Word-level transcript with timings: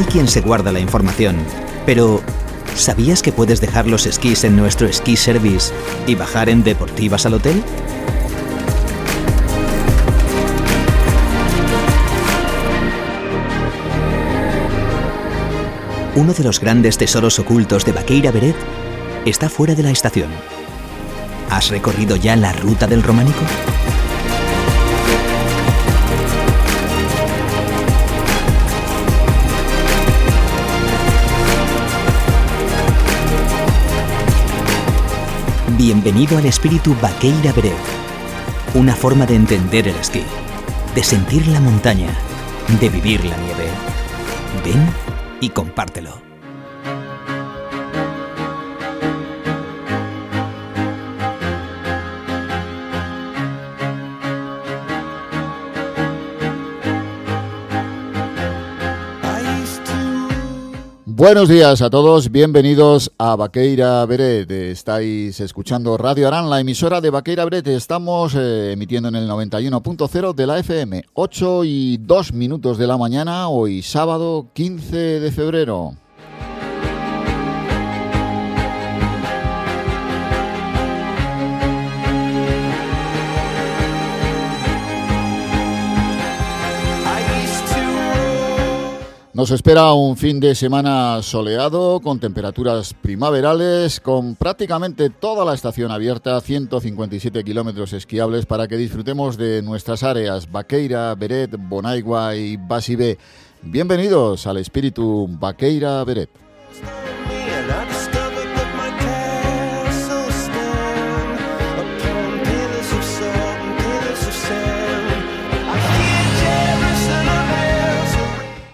Hay 0.00 0.06
quien 0.06 0.28
se 0.28 0.40
guarda 0.40 0.72
la 0.72 0.80
información, 0.80 1.36
pero 1.84 2.22
¿sabías 2.74 3.20
que 3.20 3.32
puedes 3.32 3.60
dejar 3.60 3.86
los 3.86 4.06
esquís 4.06 4.44
en 4.44 4.56
nuestro 4.56 4.86
esquí 4.86 5.14
service 5.14 5.74
y 6.06 6.14
bajar 6.14 6.48
en 6.48 6.64
deportivas 6.64 7.26
al 7.26 7.34
hotel? 7.34 7.62
Uno 16.14 16.32
de 16.32 16.44
los 16.44 16.60
grandes 16.60 16.96
tesoros 16.96 17.38
ocultos 17.38 17.84
de 17.84 17.92
Baqueira 17.92 18.30
Beret 18.30 18.56
está 19.26 19.50
fuera 19.50 19.74
de 19.74 19.82
la 19.82 19.90
estación. 19.90 20.30
¿Has 21.50 21.68
recorrido 21.68 22.16
ya 22.16 22.36
la 22.36 22.54
ruta 22.54 22.86
del 22.86 23.02
románico? 23.02 23.44
Bienvenido 35.92 36.38
al 36.38 36.46
espíritu 36.46 36.94
Baqueira 37.02 37.52
Beret, 37.52 37.74
una 38.74 38.94
forma 38.94 39.26
de 39.26 39.34
entender 39.34 39.88
el 39.88 39.96
esquí, 39.96 40.22
de 40.94 41.02
sentir 41.02 41.48
la 41.48 41.58
montaña, 41.58 42.10
de 42.80 42.88
vivir 42.88 43.24
la 43.24 43.36
nieve. 43.36 43.66
Ven 44.64 44.86
y 45.40 45.48
compártelo. 45.48 46.29
Buenos 61.20 61.50
días 61.50 61.82
a 61.82 61.90
todos, 61.90 62.32
bienvenidos 62.32 63.12
a 63.18 63.36
Vaqueira 63.36 64.06
Beret. 64.06 64.50
Estáis 64.50 65.38
escuchando 65.40 65.98
Radio 65.98 66.26
Arán, 66.26 66.48
la 66.48 66.60
emisora 66.60 67.02
de 67.02 67.10
Vaqueira 67.10 67.44
Beret. 67.44 67.66
Estamos 67.66 68.34
eh, 68.34 68.72
emitiendo 68.72 69.10
en 69.10 69.16
el 69.16 69.28
91.0 69.28 70.34
de 70.34 70.46
la 70.46 70.58
FM, 70.58 71.04
8 71.12 71.64
y 71.64 71.98
2 71.98 72.32
minutos 72.32 72.78
de 72.78 72.86
la 72.86 72.96
mañana, 72.96 73.50
hoy 73.50 73.82
sábado 73.82 74.46
15 74.54 74.96
de 75.20 75.30
febrero. 75.30 75.92
Nos 89.40 89.52
espera 89.52 89.94
un 89.94 90.18
fin 90.18 90.38
de 90.38 90.54
semana 90.54 91.22
soleado, 91.22 92.00
con 92.00 92.20
temperaturas 92.20 92.92
primaverales, 92.92 93.98
con 93.98 94.34
prácticamente 94.34 95.08
toda 95.08 95.46
la 95.46 95.54
estación 95.54 95.90
abierta, 95.90 96.38
157 96.38 97.42
kilómetros 97.42 97.94
esquiables 97.94 98.44
para 98.44 98.68
que 98.68 98.76
disfrutemos 98.76 99.38
de 99.38 99.62
nuestras 99.62 100.02
áreas 100.02 100.52
Baqueira, 100.52 101.14
Beret, 101.14 101.56
Bonaigua 101.58 102.36
y 102.36 102.58
Basibé. 102.58 103.16
Bienvenidos 103.62 104.46
al 104.46 104.58
espíritu 104.58 105.26
Baqueira 105.30 106.04
Beret. 106.04 106.28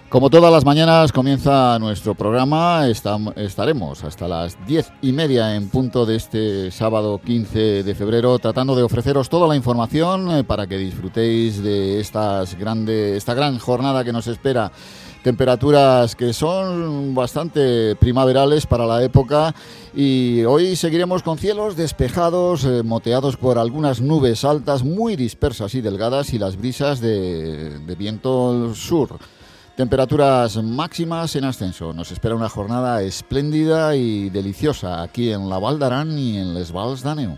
Como 0.09 0.29
todas 0.29 0.53
las 0.53 0.63
mañanas 0.63 1.11
comienza 1.11 1.77
nuestro 1.79 2.15
programa, 2.15 2.87
estaremos 2.87 4.05
hasta 4.05 4.25
las 4.29 4.57
diez 4.65 4.89
y 5.01 5.11
media 5.11 5.53
en 5.53 5.67
punto 5.67 6.05
de 6.05 6.15
este 6.15 6.71
sábado 6.71 7.19
15 7.19 7.83
de 7.83 7.93
febrero 7.93 8.39
tratando 8.39 8.73
de 8.73 8.83
ofreceros 8.83 9.27
toda 9.27 9.49
la 9.49 9.57
información 9.57 10.31
eh, 10.31 10.43
para 10.45 10.65
que 10.65 10.77
disfrutéis 10.77 11.61
de 11.61 11.99
estas 11.99 12.57
grande, 12.57 13.17
esta 13.17 13.33
gran 13.33 13.59
jornada 13.59 14.05
que 14.05 14.13
nos 14.13 14.27
espera. 14.27 14.71
Temperaturas 15.23 16.15
que 16.15 16.31
son 16.31 17.13
bastante 17.13 17.97
primaverales 17.97 18.65
para 18.65 18.85
la 18.85 19.03
época 19.03 19.53
y 19.93 20.45
hoy 20.45 20.77
seguiremos 20.77 21.21
con 21.21 21.37
cielos 21.37 21.75
despejados, 21.75 22.63
eh, 22.63 22.81
moteados 22.81 23.35
por 23.35 23.57
algunas 23.57 23.99
nubes 23.99 24.45
altas 24.45 24.83
muy 24.83 25.17
dispersas 25.17 25.75
y 25.75 25.81
delgadas 25.81 26.33
y 26.33 26.39
las 26.39 26.55
brisas 26.55 27.01
de, 27.01 27.79
de 27.79 27.95
viento 27.95 28.73
sur. 28.73 29.19
Temperaturas 29.77 30.57
máximas 30.63 31.35
en 31.35 31.43
ascenso. 31.43 31.93
Nos 31.93 32.11
espera 32.11 32.33
una 32.33 32.49
jornada 32.49 33.03
espléndida 33.03 33.95
y 33.95 34.31
deliciosa 34.31 35.03
aquí 35.03 35.31
en 35.31 35.49
la 35.49 35.59
Val 35.59 35.77
d'Aran 35.77 36.17
y 36.17 36.39
en 36.39 36.55
Les 36.55 36.71
Vals 36.71 37.03
d'Aneu. 37.03 37.37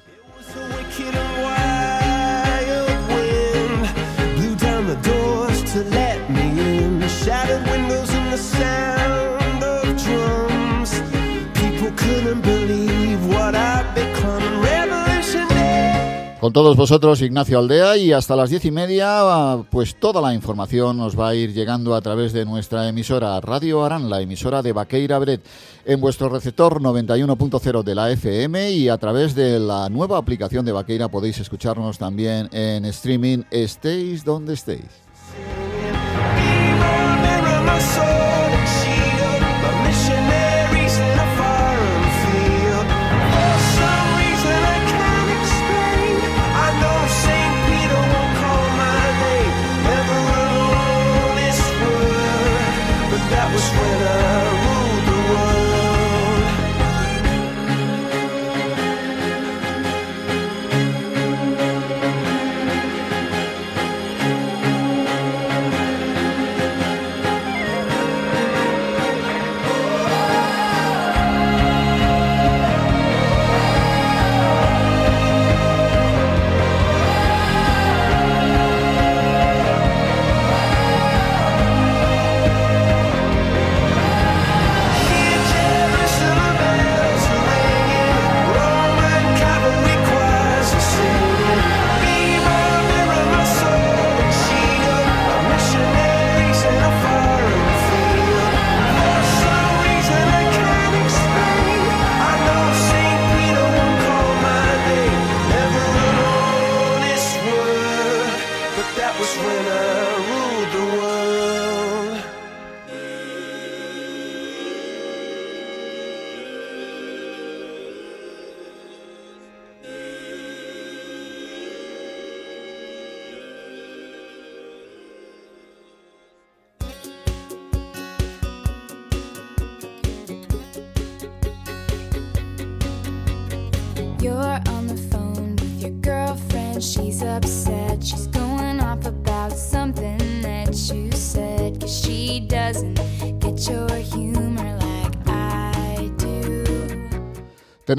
Con 16.39 16.53
todos 16.53 16.77
vosotros, 16.77 17.21
Ignacio 17.21 17.59
Aldea, 17.59 17.97
y 17.97 18.13
hasta 18.13 18.33
las 18.33 18.49
diez 18.49 18.63
y 18.63 18.71
media, 18.71 19.57
pues 19.69 19.95
toda 19.95 20.21
la 20.21 20.33
información 20.33 20.95
nos 20.95 21.19
va 21.19 21.27
a 21.27 21.35
ir 21.35 21.53
llegando 21.53 21.93
a 21.95 22.01
través 22.01 22.31
de 22.31 22.45
nuestra 22.45 22.87
emisora 22.87 23.41
Radio 23.41 23.83
Arán, 23.83 24.09
la 24.09 24.21
emisora 24.21 24.61
de 24.61 24.71
Baqueira 24.71 25.19
Bret, 25.19 25.41
en 25.83 25.99
vuestro 25.99 26.29
receptor 26.29 26.81
91.0 26.81 27.83
de 27.83 27.93
la 27.93 28.09
FM 28.11 28.71
y 28.71 28.87
a 28.87 28.97
través 28.97 29.35
de 29.35 29.59
la 29.59 29.89
nueva 29.89 30.17
aplicación 30.17 30.63
de 30.63 30.71
Baqueira 30.71 31.09
podéis 31.09 31.39
escucharnos 31.39 31.97
también 31.97 32.47
en 32.53 32.85
streaming, 32.85 33.39
estéis 33.51 34.23
donde 34.23 34.53
estéis. 34.53 34.85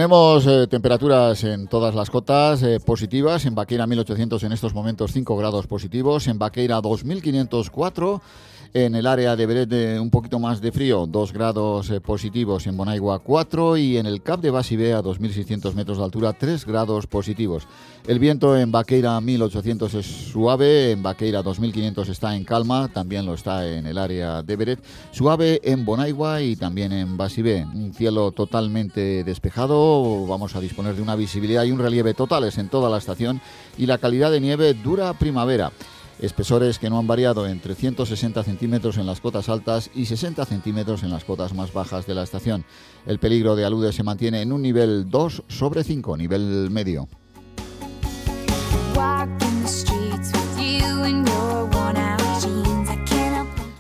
Tenemos 0.01 0.47
eh, 0.47 0.67
temperaturas 0.67 1.45
en 1.45 1.69
todas 1.69 1.95
las 1.95 2.09
cotas 2.09 2.63
eh, 2.63 2.81
positivas. 2.81 3.45
En 3.45 3.55
Baqueira 3.55 3.87
1800 3.87 4.43
en 4.45 4.53
estos 4.53 4.73
momentos 4.73 5.13
5 5.13 5.37
grados 5.37 5.67
positivos. 5.67 6.27
En 6.27 6.39
Baqueira 6.39 6.81
2504 6.81 8.23
en 8.73 8.95
el 8.95 9.07
área 9.07 9.35
de 9.35 9.47
Beret 9.47 10.01
un 10.01 10.11
poquito 10.11 10.39
más 10.39 10.61
de 10.61 10.71
frío, 10.71 11.07
2 11.07 11.33
grados 11.33 11.91
eh, 11.91 12.01
positivos. 12.01 12.67
En 12.67 12.77
Bonaigua 12.77 13.19
4 13.19 13.77
y 13.77 13.97
en 13.97 14.07
el 14.07 14.23
Cap 14.23 14.41
de 14.41 14.51
Basibé 14.51 14.95
a 14.95 15.03
2.600 15.03 15.75
metros 15.75 15.99
de 15.99 16.05
altura 16.05 16.33
3 16.33 16.65
grados 16.67 17.07
positivos. 17.07 17.67
El 18.07 18.19
viento 18.19 18.57
en 18.57 18.71
Baqueira 18.71 19.21
1800 19.21 19.95
es 19.95 20.07
suave, 20.07 20.93
en 20.93 21.03
Baqueira 21.03 21.43
2500 21.43 22.09
está 22.09 22.37
en 22.37 22.45
calma, 22.45 22.89
también 22.93 23.27
lo 23.27 23.35
está 23.35 23.69
en 23.69 23.87
el 23.87 23.99
área 23.99 24.43
de 24.43 24.57
Beret. 24.57 24.81
Suave 25.11 25.61
en 25.65 25.85
Bonaigua 25.85 26.41
y 26.43 26.55
también 26.57 26.93
en 26.93 27.17
Basibé. 27.17 27.65
Un 27.65 27.93
cielo 27.93 28.31
totalmente 28.33 29.25
despejado, 29.25 30.27
vamos 30.27 30.55
a 30.55 30.61
disponer 30.61 30.95
de 30.95 31.03
una 31.03 31.17
visibilidad 31.17 31.65
y 31.65 31.73
un 31.73 31.79
relieve 31.79 32.15
totales 32.15 32.57
en 32.59 32.69
toda 32.69 32.89
la 32.89 32.99
estación 32.99 33.41
y 33.77 33.87
la 33.87 33.99
calidad 33.99 34.31
de 34.31 34.41
nieve 34.41 34.75
dura 34.75 35.13
primavera 35.15 35.73
espesores 36.21 36.79
que 36.79 36.91
no 36.91 36.99
han 36.99 37.07
variado 37.07 37.47
entre 37.47 37.75
160 37.75 38.43
centímetros 38.43 38.97
en 38.99 39.07
las 39.07 39.21
cotas 39.21 39.49
altas 39.49 39.91
y 39.95 40.07
60 40.07 40.45
centímetros 40.45 41.03
en 41.03 41.11
las 41.11 41.25
cotas 41.25 41.55
más 41.55 41.73
bajas 41.73 42.07
de 42.07 42.15
la 42.15 42.23
estación. 42.23 42.65
El 43.07 43.19
peligro 43.19 43.57
de 43.57 43.65
alude 43.65 43.93
se 43.93 44.03
mantiene 44.03 44.43
en 44.43 44.53
un 44.53 44.63
nivel 44.63 45.09
2 45.09 45.45
sobre 45.49 45.85
5, 45.85 46.17
nivel 46.17 46.71
medio. 46.71 47.09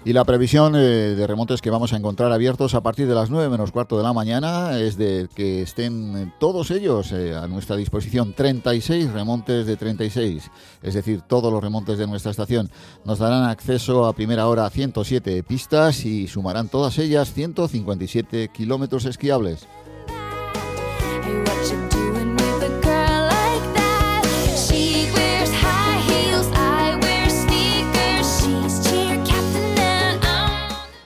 Y 0.02 0.14
la 0.14 0.24
previsión 0.24 0.76
eh, 0.76 0.78
de 0.78 1.26
remontes 1.26 1.60
que 1.60 1.68
vamos 1.68 1.92
a 1.92 1.96
encontrar 1.98 2.32
abiertos 2.32 2.74
a 2.74 2.80
partir 2.80 3.06
de 3.06 3.14
las 3.14 3.28
9 3.28 3.50
menos 3.50 3.70
cuarto 3.70 3.98
de 3.98 4.02
la 4.02 4.14
mañana 4.14 4.78
es 4.78 4.96
de 4.96 5.28
que 5.34 5.60
estén 5.60 6.32
todos 6.40 6.70
ellos 6.70 7.12
eh, 7.12 7.36
a 7.36 7.46
nuestra 7.46 7.76
disposición. 7.76 8.32
36 8.32 9.12
remontes 9.12 9.66
de 9.66 9.76
36, 9.76 10.50
es 10.82 10.94
decir, 10.94 11.20
todos 11.20 11.52
los 11.52 11.62
remontes 11.62 11.98
de 11.98 12.06
nuestra 12.06 12.30
estación. 12.30 12.70
Nos 13.04 13.18
darán 13.18 13.44
acceso 13.44 14.06
a 14.06 14.14
primera 14.14 14.48
hora 14.48 14.64
a 14.64 14.70
107 14.70 15.42
pistas 15.42 16.06
y 16.06 16.28
sumarán 16.28 16.70
todas 16.70 16.98
ellas 16.98 17.34
157 17.34 18.48
kilómetros 18.54 19.04
esquiables. 19.04 19.68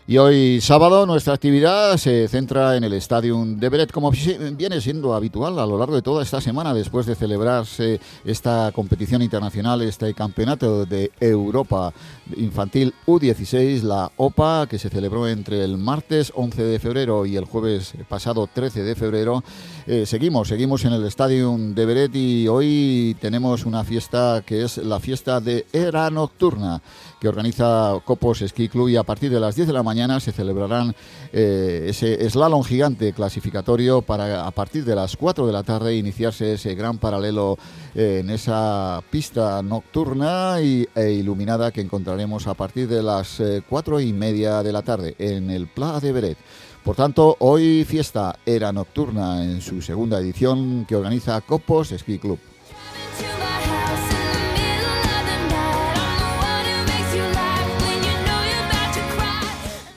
Y 0.07 0.19
hoy 0.19 0.61
sábado 0.61 1.07
nuestra 1.07 1.33
actividad 1.33 1.97
se 1.97 2.29
centra 2.29 2.77
en 2.77 2.85
el 2.85 2.93
Stadium 2.93 3.59
de 3.59 3.71
Beret, 3.71 3.91
como 3.91 4.11
viene 4.11 4.79
siendo 4.83 5.15
habitual 5.15 5.59
a 5.59 5.65
lo 5.65 5.79
largo 5.79 5.95
de 5.95 6.03
toda 6.03 6.23
esta 6.23 6.43
semana, 6.43 6.75
después 6.75 7.07
de 7.07 7.15
celebrarse 7.15 7.99
esta 8.23 8.71
competición 8.75 9.23
internacional, 9.23 9.81
este 9.81 10.13
campeonato 10.13 10.85
de 10.85 11.11
Europa 11.19 11.91
infantil 12.37 12.93
U16, 13.07 13.81
la 13.81 14.13
OPA, 14.19 14.67
que 14.69 14.79
se 14.79 14.91
celebró 14.91 15.27
entre 15.27 15.65
el 15.65 15.79
martes 15.79 16.35
11 16.37 16.63
de 16.63 16.79
febrero 16.79 17.25
y 17.25 17.39
el 17.39 17.47
jueves 17.47 17.95
pasado 18.07 18.47
13 18.53 18.83
de 18.83 18.95
febrero. 18.95 19.43
Eh, 19.87 20.05
seguimos, 20.05 20.49
seguimos 20.49 20.85
en 20.85 20.93
el 20.93 21.05
Stadium 21.07 21.75
de 21.75 21.87
Beret 21.87 22.15
y 22.15 22.47
hoy 22.47 23.17
tenemos 23.23 23.65
una 23.65 23.85
fiesta 23.85 24.43
que 24.45 24.65
es 24.65 24.77
la 24.77 25.01
fiesta 25.01 25.41
de 25.41 25.65
Era 25.73 26.11
Nocturna 26.11 26.83
que 27.21 27.29
organiza 27.29 27.93
Copos 28.05 28.45
Ski 28.47 28.69
Club 28.69 28.89
y 28.89 28.97
a 28.97 29.03
partir 29.03 29.31
de 29.31 29.41
las 29.41 29.57
10 29.57 29.69
de 29.69 29.73
la 29.73 29.83
mañana 29.83 30.21
se 30.21 30.33
celebrarán 30.33 30.95
eh, 31.33 31.87
ese 31.89 32.29
slalom 32.29 32.63
gigante 32.63 33.13
clasificatorio 33.13 34.03
para 34.03 34.47
a 34.47 34.51
partir 34.51 34.85
de 34.85 34.95
las 34.95 35.17
4 35.17 35.47
de 35.47 35.53
la 35.53 35.63
tarde 35.63 35.97
iniciarse 35.97 36.55
ese 36.55 36.75
gran 36.75 36.99
paralelo 36.99 37.59
eh, 37.95 38.21
en 38.21 38.31
esa 38.31 39.03
pista 39.11 39.63
nocturna 39.63 40.61
y, 40.61 40.87
e 40.95 41.13
iluminada 41.13 41.71
que 41.71 41.81
encontraremos 41.81 42.47
a 42.47 42.55
partir 42.55 42.89
de 42.89 43.03
las 43.03 43.43
4 43.69 43.99
eh, 43.99 44.05
y 44.05 44.13
media 44.13 44.63
de 44.63 44.73
la 44.73 44.83
tarde 44.83 45.15
en 45.19 45.51
el 45.51 45.67
Pla 45.69 46.01
de 46.01 46.13
Beret. 46.13 46.39
Por 46.85 46.97
tanto, 46.97 47.37
hoy 47.41 47.85
fiesta 47.85 48.37
era 48.45 48.71
nocturna 48.71 49.43
en 49.43 49.63
su 49.63 49.81
segunda 49.81 50.19
edición 50.19 50.85
que 50.87 50.97
organiza 50.97 51.41
Copos 51.41 51.95
Ski 51.97 52.19
Club. 52.19 52.39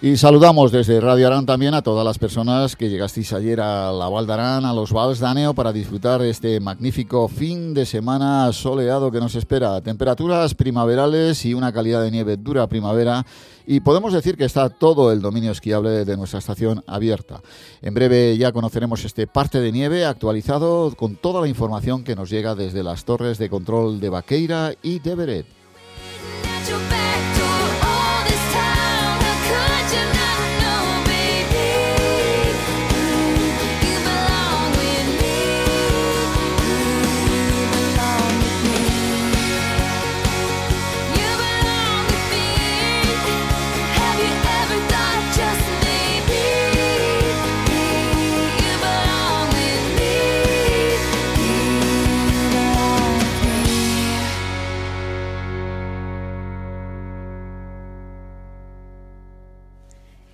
Y 0.08 0.16
saludamos 0.16 0.72
desde 0.72 1.02
Radio 1.02 1.28
Arán 1.28 1.46
también 1.46 1.74
a 1.74 1.82
todas 1.82 2.06
las 2.06 2.18
personas 2.18 2.78
que 2.78 2.88
llegasteis 2.88 3.34
ayer 3.34 3.60
a 3.60 3.92
la 3.92 4.08
Val 4.08 4.30
a 4.32 4.74
los 4.74 4.94
Vals 4.94 5.20
Daneo, 5.20 5.54
para 5.54 5.74
disfrutar 5.74 6.22
este 6.22 6.62
magnífico 6.62 7.28
fin 7.28 7.74
de 7.74 7.86
semana 7.86 8.54
soleado 8.54 9.12
que 9.12 9.20
nos 9.20 9.36
espera. 9.36 9.82
Temperaturas 9.82 10.56
primaverales 10.56 11.44
y 11.44 11.54
una 11.54 11.74
calidad 11.74 12.02
de 12.04 12.12
nieve 12.12 12.38
dura 12.38 12.68
primavera. 12.68 13.26
Y 13.66 13.82
podemos 13.82 14.14
decir 14.14 14.38
que 14.38 14.46
está 14.46 14.70
todo 14.70 15.12
el 15.12 15.20
dominio 15.20 15.52
esquiable 15.52 16.06
de 16.06 16.16
nuestra 16.16 16.40
estación 16.40 16.86
abierta. 16.88 17.42
En 17.82 17.94
breve 17.94 18.38
ya 18.38 18.54
conoceremos 18.54 19.04
este 19.04 19.28
parte 19.28 19.60
de 19.60 19.74
nieve 19.74 20.06
actualizado 20.06 20.94
con 20.96 21.18
toda 21.18 21.42
la 21.42 21.50
información 21.50 22.06
que 22.06 22.16
nos 22.16 22.30
llega 22.30 22.56
desde 22.56 22.82
las 22.82 23.04
torres 23.04 23.40
de 23.40 23.50
control 23.50 24.00
de 24.00 24.08
Baqueira 24.08 24.74
y 24.82 25.00
de 25.00 25.16
Beret. 25.16 25.57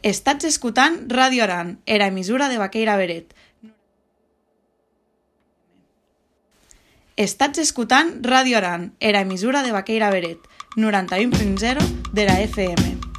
Estats 0.04 0.44
escutant 0.44 0.98
Ràdio 1.08 1.46
Aran, 1.46 1.78
era 1.86 2.10
emissora 2.12 2.50
de 2.52 2.58
Baqueira 2.60 2.98
Beret. 3.00 3.30
Estats 7.16 7.62
escutant 7.64 8.12
Ràdio 8.20 8.60
Aran, 8.60 8.90
era 9.00 9.22
emissora 9.24 9.64
de 9.64 9.72
Baqueira 9.72 10.10
Beret, 10.12 10.44
91.0 10.76 12.12
de 12.12 12.26
la 12.26 12.42
FM. 12.42 13.14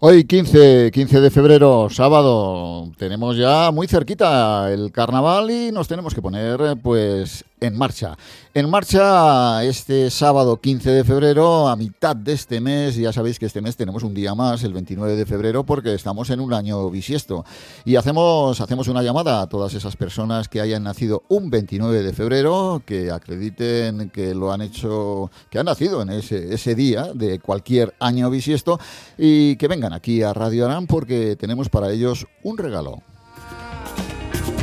Hoy 0.00 0.24
15, 0.24 0.90
15 0.92 1.20
de 1.20 1.30
febrero, 1.30 1.88
sábado, 1.90 2.90
tenemos 2.98 3.36
ya 3.36 3.70
muy 3.70 3.86
cerquita 3.86 4.72
el 4.72 4.90
carnaval 4.90 5.50
y 5.50 5.70
nos 5.70 5.86
tenemos 5.86 6.12
que 6.12 6.22
poner 6.22 6.76
pues 6.82 7.44
en 7.60 7.76
marcha. 7.76 8.16
En 8.54 8.68
marcha 8.68 9.64
este 9.64 10.10
sábado 10.10 10.60
15 10.60 10.90
de 10.90 11.04
febrero, 11.04 11.68
a 11.68 11.76
mitad 11.76 12.14
de 12.14 12.32
este 12.32 12.60
mes, 12.60 12.96
ya 12.96 13.12
sabéis 13.12 13.38
que 13.38 13.46
este 13.46 13.60
mes 13.60 13.76
tenemos 13.76 14.02
un 14.02 14.14
día 14.14 14.34
más, 14.34 14.62
el 14.64 14.72
29 14.72 15.16
de 15.16 15.26
febrero, 15.26 15.64
porque 15.64 15.94
estamos 15.94 16.30
en 16.30 16.40
un 16.40 16.52
año 16.52 16.90
bisiesto. 16.90 17.44
Y 17.84 17.96
hacemos, 17.96 18.60
hacemos 18.60 18.88
una 18.88 19.02
llamada 19.02 19.42
a 19.42 19.48
todas 19.48 19.74
esas 19.74 19.96
personas 19.96 20.48
que 20.48 20.60
hayan 20.60 20.82
nacido 20.82 21.24
un 21.28 21.50
29 21.50 22.02
de 22.02 22.12
febrero, 22.12 22.82
que 22.84 23.10
acrediten 23.10 24.10
que 24.10 24.34
lo 24.34 24.52
han 24.52 24.62
hecho, 24.62 25.30
que 25.50 25.58
han 25.58 25.66
nacido 25.66 26.02
en 26.02 26.10
ese, 26.10 26.54
ese 26.54 26.74
día 26.74 27.10
de 27.14 27.38
cualquier 27.38 27.94
año 28.00 28.30
bisiesto, 28.30 28.78
y 29.16 29.56
que 29.56 29.68
vengan 29.68 29.92
aquí 29.92 30.22
a 30.22 30.32
Radio 30.32 30.66
Arán 30.66 30.86
porque 30.86 31.36
tenemos 31.36 31.68
para 31.68 31.90
ellos 31.90 32.26
un 32.42 32.58
regalo. 32.58 33.02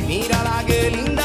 Mira 0.06 0.44
la 0.44 0.64
que 0.66 0.90
linda 0.90 1.24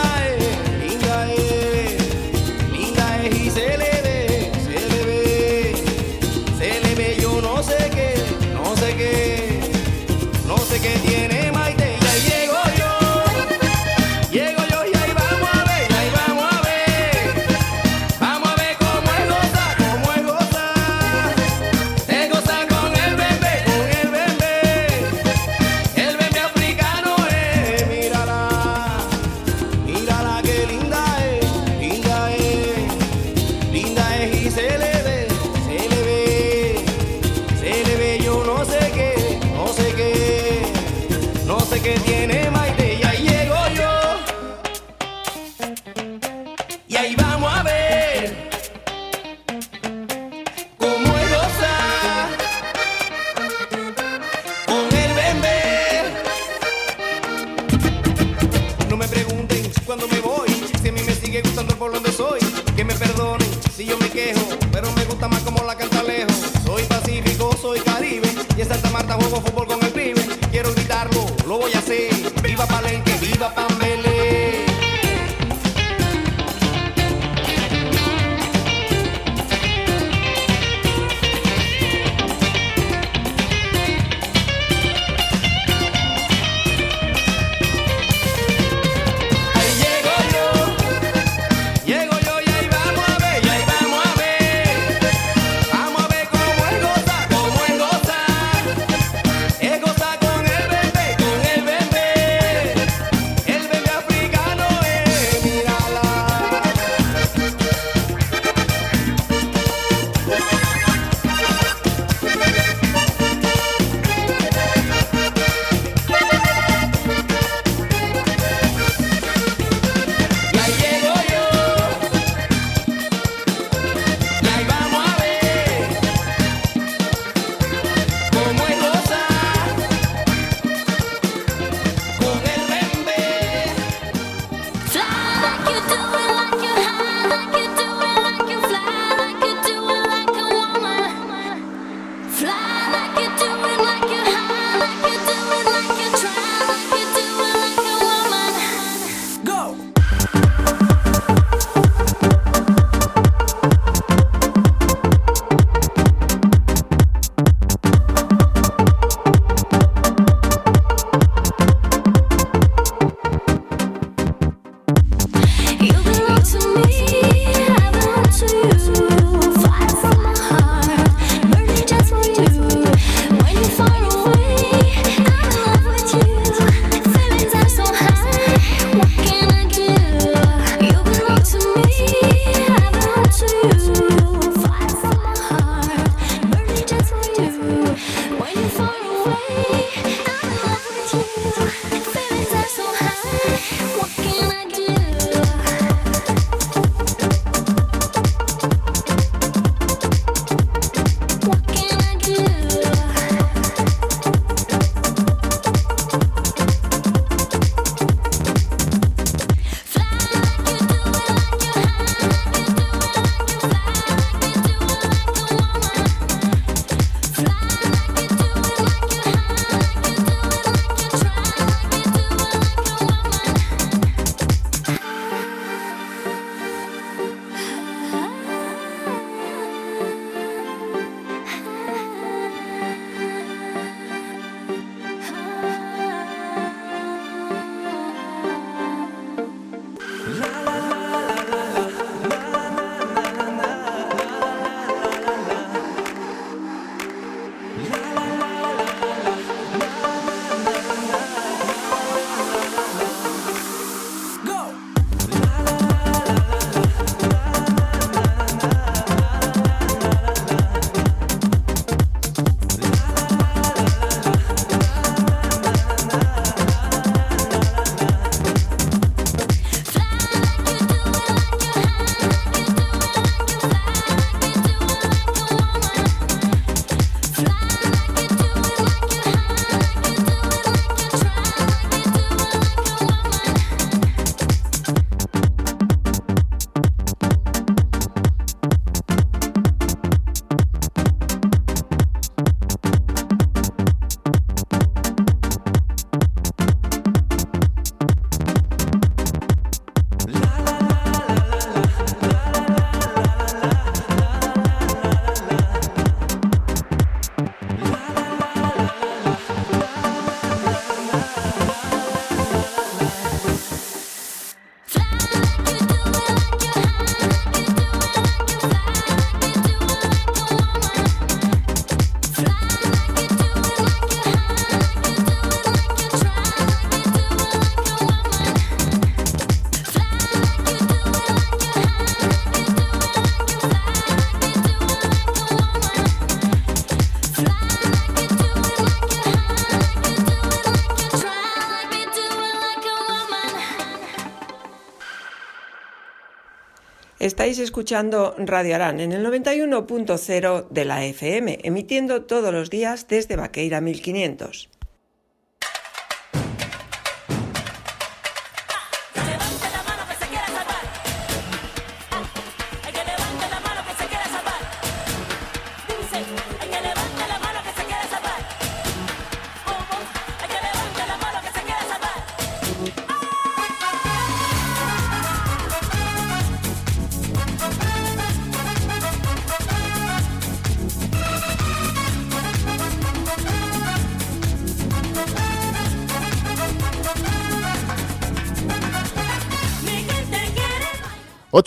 Estáis 347.40 347.60
escuchando 347.60 348.36
Radio 348.38 348.76
Arán 348.76 349.00
en 349.00 349.14
el 349.14 349.26
91.0 349.26 350.68
de 350.68 350.84
la 350.84 351.06
FM, 351.06 351.60
emitiendo 351.64 352.24
todos 352.24 352.52
los 352.52 352.70
días 352.70 353.08
desde 353.08 353.38
Vaqueira 353.38 353.80
1500. 353.80 354.68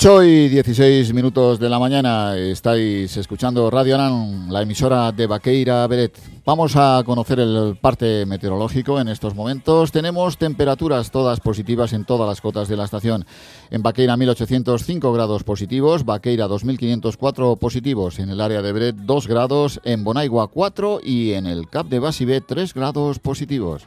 8 0.03 0.25
y 0.25 0.49
16 0.49 1.15
minutos 1.15 1.61
de 1.61 1.69
la 1.69 1.79
mañana 1.79 2.37
estáis 2.37 3.17
escuchando 3.17 3.71
Radio 3.71 3.95
Arán, 3.95 4.53
la 4.53 4.63
emisora 4.63 5.13
de 5.13 5.29
Vaqueira 5.29 5.87
Beret. 5.87 6.19
Vamos 6.45 6.75
a 6.75 7.05
conocer 7.07 7.39
el 7.39 7.79
parte 7.81 8.27
meteorológico 8.27 8.99
en 8.99 9.07
estos 9.07 9.37
momentos. 9.37 9.93
Tenemos 9.93 10.39
temperaturas 10.39 11.13
todas 11.13 11.39
positivas 11.39 11.93
en 11.93 12.05
todas 12.05 12.29
las 12.29 12.41
cotas 12.41 12.67
de 12.67 12.77
la 12.77 12.87
estación. 12.87 13.25
En 13.71 13.85
Vaqueira 13.85 14.17
1805 14.17 15.13
grados 15.13 15.45
positivos, 15.45 16.05
Vaqueira 16.05 16.49
2504 16.49 17.55
positivos, 17.55 18.19
en 18.19 18.31
el 18.31 18.41
área 18.41 18.61
de 18.61 18.73
Beret 18.73 18.97
2 18.97 19.29
grados, 19.29 19.81
en 19.85 20.03
Bonaigua 20.03 20.49
4 20.49 20.99
y 21.05 21.35
en 21.35 21.47
el 21.47 21.69
Cap 21.69 21.87
de 21.87 22.01
Basibé 22.01 22.41
3 22.41 22.75
grados 22.75 23.21
positivos. 23.21 23.87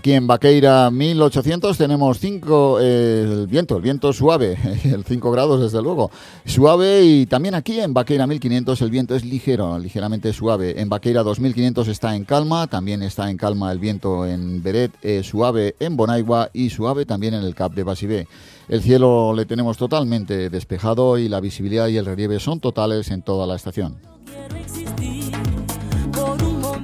Aquí 0.00 0.14
en 0.14 0.26
Vaqueira 0.26 0.90
1800 0.90 1.76
tenemos 1.76 2.18
5, 2.20 2.80
el 2.80 3.46
viento, 3.46 3.76
el 3.76 3.82
viento 3.82 4.14
suave, 4.14 4.56
el 4.84 5.04
5 5.04 5.30
grados 5.30 5.60
desde 5.60 5.82
luego, 5.82 6.10
suave 6.46 7.02
y 7.02 7.26
también 7.26 7.54
aquí 7.54 7.78
en 7.78 7.92
Vaqueira 7.92 8.26
1500 8.26 8.80
el 8.80 8.90
viento 8.90 9.14
es 9.14 9.26
ligero, 9.26 9.78
ligeramente 9.78 10.32
suave. 10.32 10.80
En 10.80 10.88
Vaqueira 10.88 11.22
2500 11.22 11.86
está 11.88 12.16
en 12.16 12.24
calma, 12.24 12.66
también 12.66 13.02
está 13.02 13.28
en 13.28 13.36
calma 13.36 13.70
el 13.72 13.78
viento 13.78 14.26
en 14.26 14.62
Beret, 14.62 14.92
eh, 15.02 15.22
suave 15.22 15.76
en 15.78 15.98
Bonaigua 15.98 16.48
y 16.54 16.70
suave 16.70 17.04
también 17.04 17.34
en 17.34 17.42
el 17.42 17.54
Cap 17.54 17.74
de 17.74 17.82
Basibé. 17.82 18.26
El 18.70 18.80
cielo 18.80 19.34
le 19.34 19.44
tenemos 19.44 19.76
totalmente 19.76 20.48
despejado 20.48 21.18
y 21.18 21.28
la 21.28 21.40
visibilidad 21.40 21.88
y 21.88 21.98
el 21.98 22.06
relieve 22.06 22.40
son 22.40 22.58
totales 22.58 23.10
en 23.10 23.20
toda 23.20 23.46
la 23.46 23.56
estación. 23.56 23.98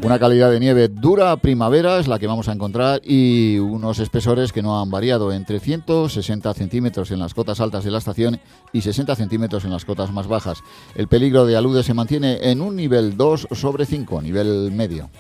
Una 0.07 0.21
calidad 0.21 0.53
de 0.53 0.61
nieve 0.61 0.87
dura 0.87 1.37
primavera 1.37 1.99
es 1.99 2.07
la 2.07 2.21
que 2.21 2.29
vamos 2.29 2.49
a 2.49 2.53
encontrar 2.53 3.01
y 3.03 3.59
unos 3.59 3.99
espesores 3.99 4.53
que 4.53 4.63
no 4.63 4.81
han 4.81 4.89
variado 4.89 5.33
entre 5.33 5.59
160 5.59 6.55
centímetros 6.55 7.11
en 7.11 7.19
las 7.19 7.35
cotas 7.35 7.59
altas 7.59 7.83
de 7.83 7.91
la 7.91 7.99
estación 7.99 8.39
y 8.73 8.83
60 8.83 9.17
centímetros 9.17 9.65
en 9.65 9.73
las 9.73 9.85
cotas 9.85 10.13
más 10.13 10.29
bajas. 10.29 10.63
El 10.95 11.09
peligro 11.09 11.45
de 11.45 11.57
alude 11.57 11.83
se 11.83 11.93
mantiene 11.93 12.39
en 12.53 12.61
un 12.61 12.77
nivel 12.77 13.17
2 13.17 13.49
sobre 13.51 13.85
5, 13.85 14.23
nivel 14.23 14.71
medio. 14.71 15.11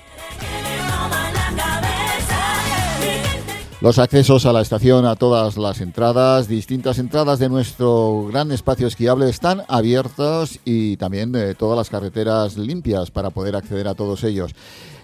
Los 3.82 3.98
accesos 3.98 4.46
a 4.46 4.54
la 4.54 4.62
estación, 4.62 5.04
a 5.04 5.16
todas 5.16 5.58
las 5.58 5.82
entradas, 5.82 6.48
distintas 6.48 6.98
entradas 6.98 7.38
de 7.38 7.50
nuestro 7.50 8.26
gran 8.26 8.50
espacio 8.50 8.86
esquiable 8.86 9.28
están 9.28 9.64
abiertas 9.68 10.58
y 10.64 10.96
también 10.96 11.34
todas 11.58 11.76
las 11.76 11.90
carreteras 11.90 12.56
limpias 12.56 13.10
para 13.10 13.28
poder 13.28 13.54
acceder 13.54 13.86
a 13.86 13.94
todos 13.94 14.24
ellos. 14.24 14.54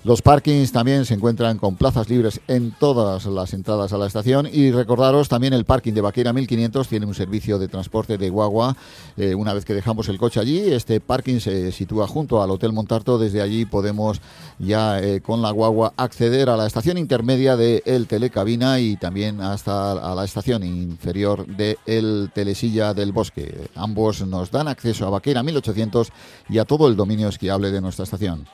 Los 0.05 0.21
parkings 0.21 0.73
también 0.73 1.05
se 1.05 1.15
encuentran 1.15 1.59
con 1.59 1.77
plazas 1.77 2.11
libres 2.11 2.41
en 2.49 2.73
todas 2.73 3.25
las 3.27 3.55
entradas 3.55 3.93
a 3.93 3.99
la 3.99 4.09
estación 4.09 4.49
y 4.53 4.73
recordaros 4.73 5.29
también 5.29 5.53
el 5.53 5.65
parking 5.65 5.93
de 5.93 6.01
Vaquera 6.01 6.33
1500 6.33 6.89
tiene 6.89 7.07
un 7.07 7.15
servicio 7.15 7.57
de 7.57 7.69
transporte 7.69 8.19
de 8.19 8.29
guagua. 8.29 8.77
Eh, 9.17 9.37
una 9.37 9.55
vez 9.55 9.65
que 9.65 9.75
dejamos 9.75 10.09
el 10.09 10.19
coche 10.19 10.41
allí, 10.41 10.59
este 10.59 10.99
parking 10.99 11.39
se 11.39 11.71
sitúa 11.71 12.09
junto 12.09 12.43
al 12.43 12.51
Hotel 12.51 12.73
Montarto. 12.73 13.17
Desde 13.17 13.43
allí 13.43 13.65
podemos 13.65 14.21
ya 14.59 14.99
eh, 15.01 15.21
con 15.21 15.41
la 15.41 15.53
guagua 15.53 15.93
acceder 15.97 16.51
a 16.51 16.57
la 16.57 16.67
estación 16.67 16.99
intermedia 16.99 17.57
de 17.57 17.85
El 17.87 18.09
Telecabina 18.09 18.81
y 18.81 18.97
también 18.97 19.41
hasta 19.41 19.93
a 19.93 20.17
la 20.17 20.25
estación 20.25 20.65
inferior 20.65 21.47
de 21.47 21.79
El 21.87 22.33
Telesilla 22.35 22.93
del 22.93 23.13
Bosque. 23.13 23.69
Ambos 23.77 24.27
nos 24.27 24.51
dan 24.51 24.67
acceso 24.67 25.07
a 25.07 25.11
Vaquera 25.11 25.45
1800 25.45 26.09
y 26.49 26.59
a 26.59 26.65
todo 26.65 26.89
el 26.89 26.97
dominio 26.97 27.29
esquiable 27.29 27.71
de 27.71 27.81
nuestra 27.81 28.03
estación. 28.03 28.49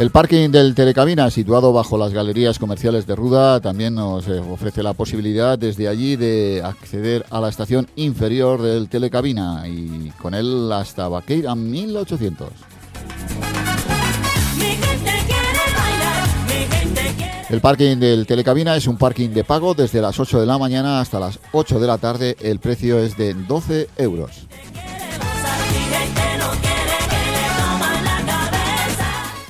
El 0.00 0.10
parking 0.10 0.48
del 0.48 0.74
Telecabina, 0.74 1.28
situado 1.30 1.74
bajo 1.74 1.98
las 1.98 2.14
galerías 2.14 2.58
comerciales 2.58 3.06
de 3.06 3.14
Ruda, 3.14 3.60
también 3.60 3.94
nos 3.96 4.26
eh, 4.28 4.38
ofrece 4.38 4.82
la 4.82 4.94
posibilidad 4.94 5.58
desde 5.58 5.88
allí 5.88 6.16
de 6.16 6.62
acceder 6.64 7.26
a 7.28 7.38
la 7.38 7.50
estación 7.50 7.86
inferior 7.96 8.62
del 8.62 8.88
Telecabina 8.88 9.68
y 9.68 10.10
con 10.22 10.32
él 10.32 10.72
hasta 10.72 11.06
Vaqueira 11.06 11.54
1800. 11.54 12.48
Mi 14.56 14.62
gente 14.62 15.10
quiere 15.26 15.58
bailar, 15.76 16.28
mi 16.46 16.74
gente 16.74 17.14
quiere 17.18 17.46
El 17.50 17.60
parking 17.60 17.96
del 17.98 18.26
Telecabina 18.26 18.76
es 18.76 18.86
un 18.86 18.96
parking 18.96 19.28
de 19.28 19.44
pago 19.44 19.74
desde 19.74 20.00
las 20.00 20.18
8 20.18 20.40
de 20.40 20.46
la 20.46 20.56
mañana 20.56 21.02
hasta 21.02 21.20
las 21.20 21.38
8 21.52 21.78
de 21.78 21.86
la 21.86 21.98
tarde. 21.98 22.36
El 22.40 22.58
precio 22.58 22.98
es 22.98 23.18
de 23.18 23.34
12 23.34 23.90
euros. 23.98 24.46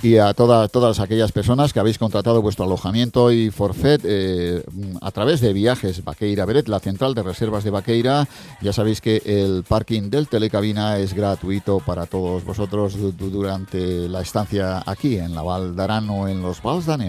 Y 0.02 0.16
a 0.16 0.34
toda- 0.34 0.66
todas 0.68 0.98
aquellas 1.00 1.30
personas 1.30 1.72
que 1.72 1.78
habéis 1.80 1.98
contratado 1.98 2.42
vuestro 2.42 2.64
alojamiento 2.64 3.30
y 3.30 3.50
forfait 3.50 4.00
eh, 4.04 4.62
a 5.00 5.10
través 5.12 5.40
de 5.40 5.52
viajes 5.52 6.02
Vaqueira 6.04 6.44
Beret, 6.44 6.68
la 6.68 6.80
central 6.80 7.14
de 7.14 7.22
reservas 7.22 7.62
de 7.64 7.70
Vaqueira. 7.70 8.26
Ya 8.60 8.72
sabéis 8.72 9.00
que 9.00 9.22
el 9.24 9.62
parking 9.68 10.10
del 10.10 10.26
Telecabina 10.28 10.98
es 10.98 11.14
gratuito 11.14 11.78
para 11.80 12.06
todos 12.06 12.44
vosotros 12.44 12.96
du- 12.96 13.12
du- 13.12 13.30
durante 13.30 14.08
la 14.08 14.22
estancia 14.22 14.82
aquí 14.86 15.18
en 15.18 15.34
la 15.34 15.42
Val 15.42 15.76
d'Aran 15.76 16.10
o 16.10 16.26
en 16.26 16.42
los 16.42 16.60
Vals. 16.62 16.80
Gozar, 16.80 17.00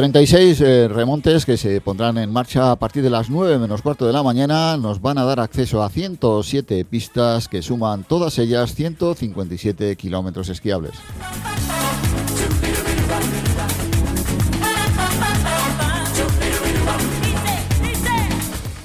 36 0.00 0.60
eh, 0.62 0.88
remontes 0.88 1.44
que 1.44 1.58
se 1.58 1.78
pondrán 1.82 2.16
en 2.16 2.32
marcha 2.32 2.70
a 2.70 2.76
partir 2.76 3.02
de 3.02 3.10
las 3.10 3.28
9 3.28 3.58
menos 3.58 3.82
cuarto 3.82 4.06
de 4.06 4.14
la 4.14 4.22
mañana 4.22 4.78
nos 4.78 5.02
van 5.02 5.18
a 5.18 5.24
dar 5.24 5.40
acceso 5.40 5.82
a 5.82 5.90
107 5.90 6.86
pistas 6.86 7.48
que 7.48 7.60
suman 7.60 8.04
todas 8.04 8.38
ellas 8.38 8.74
157 8.74 9.94
kilómetros 9.96 10.48
esquiables. 10.48 10.92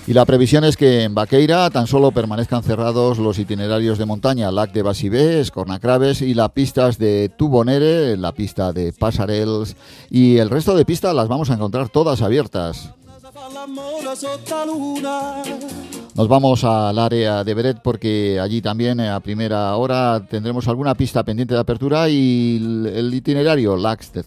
Y 0.08 0.13
la 0.13 0.26
previsión 0.26 0.63
es 0.63 0.78
que 0.78 1.02
en 1.02 1.15
Vaqueira 1.15 1.68
tan 1.72 1.88
solo 1.88 2.12
permanezcan 2.12 2.62
cerrados 2.62 3.18
los 3.18 3.39
itinerarios 3.39 3.98
de 3.98 4.06
montaña 4.06 4.52
Lac 4.52 4.72
de 4.72 4.84
Basibé, 4.84 5.39
Escornacraves 5.39 6.22
y 6.22 6.36
las 6.36 6.52
pistas 6.52 7.00
de 7.00 7.32
Tubonere, 7.36 8.15
la 8.15 8.32
pista 8.32 8.72
de 8.72 8.94
Pasarels 8.94 9.76
y 10.12 10.38
el 10.38 10.52
resto 10.52 10.76
de 10.76 10.86
pistas 10.86 11.15
las 11.15 11.28
vamos 11.28 11.50
a 11.50 11.56
encontrar 11.56 11.89
todas 11.89 12.22
abiertas. 12.22 12.91
Nos 16.15 16.30
vamos 16.30 16.63
al 16.63 16.97
área 16.97 17.43
de 17.43 17.54
Beret 17.54 17.82
porque 17.82 18.39
allí 18.39 18.62
también 18.62 19.01
eh, 19.01 19.10
a 19.10 19.19
primera 19.19 19.75
hora 19.75 20.25
tendremos 20.25 20.65
alguna 20.69 20.95
pista 20.95 21.25
pendiente 21.25 21.56
de 21.56 21.60
apertura 21.60 22.08
y 22.08 22.56
el, 22.56 23.13
itinerario 23.13 23.75
Lax 23.75 24.13
de 24.13 24.23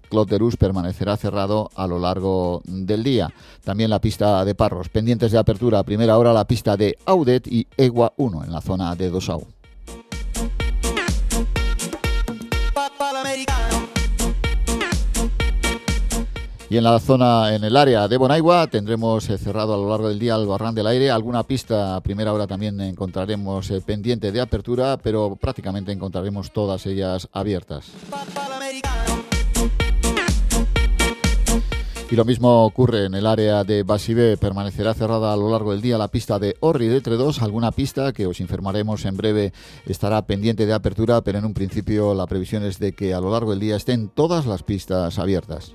permanecerá 0.59 1.17
cerrado 1.17 1.71
a 1.75 1.87
lo 1.87 1.99
largo 1.99 2.61
del 2.67 3.03
día. 3.03 3.33
También 3.65 3.89
la 3.89 4.03
pista 4.03 4.45
de 4.45 4.55
Parros, 4.55 4.91
pendientes 4.91 5.33
de 5.33 5.39
apertura 5.39 5.79
a 5.79 5.83
primera 5.83 6.19
hora 6.19 6.35
la 6.35 6.45
pista 6.45 6.77
de 6.77 6.99
Audet 7.07 7.47
y 7.47 7.67
Egua 7.75 8.13
1 8.19 8.45
en 8.45 8.53
la 8.53 8.61
zona 8.61 8.95
de 8.95 9.09
Dosau. 9.09 9.47
Y 16.71 16.77
en 16.77 16.85
la 16.85 16.99
zona, 16.99 17.55
en 17.55 17.65
el 17.65 17.77
área 17.79 18.09
de 18.09 18.19
Bonaigua, 18.19 18.67
tendremos 18.67 19.31
eh, 19.31 19.39
cerrado 19.39 19.73
a 19.73 19.79
lo 19.79 19.89
largo 19.89 20.09
del 20.09 20.19
día 20.19 20.35
el 20.35 20.47
barran 20.47 20.75
del 20.75 20.87
aire. 20.87 21.11
Alguna 21.11 21.43
pista 21.43 21.97
a 21.97 22.03
primera 22.03 22.31
hora 22.35 22.47
también 22.47 22.79
encontraremos 22.83 23.71
eh, 23.71 23.81
pendiente 23.81 24.33
de 24.33 24.41
apertura, 24.43 24.99
pero 25.03 25.35
prácticamente 25.37 25.93
encontraremos 25.93 26.53
todas 26.53 26.85
ellas 26.85 27.27
abiertas. 27.33 27.87
Y 32.11 32.17
lo 32.17 32.25
mismo 32.27 32.65
ocurre 32.67 33.07
en 33.07 33.15
el 33.15 33.27
área 33.27 33.65
de 33.65 33.83
Basibé. 33.83 34.37
Permanecerá 34.37 34.93
cerrada 34.93 35.33
a 35.33 35.37
lo 35.37 35.51
largo 35.51 35.73
del 35.73 35.81
día 35.81 35.97
la 35.97 36.09
pista 36.09 36.39
de 36.39 36.57
Orri 36.61 36.89
de 36.89 37.01
Tredos. 37.01 37.41
Alguna 37.41 37.73
pista 37.73 38.13
que 38.13 38.27
os 38.27 38.41
informaremos 38.41 39.07
en 39.07 39.17
breve 39.17 39.55
estará 39.87 40.27
pendiente 40.27 40.67
de 40.67 40.75
apertura, 40.75 41.23
pero 41.23 41.39
en 41.39 41.47
un 41.47 41.55
principio 41.55 42.15
la 42.15 42.27
previsión 42.27 42.63
es 42.65 42.79
de 42.79 42.93
que 42.93 43.15
a 43.15 43.21
lo 43.21 43.31
largo 43.31 43.53
del 43.53 43.61
día 43.61 43.77
estén 43.77 44.09
todas 44.09 44.45
las 44.45 44.63
pistas 44.63 45.19
abiertas. 45.19 45.73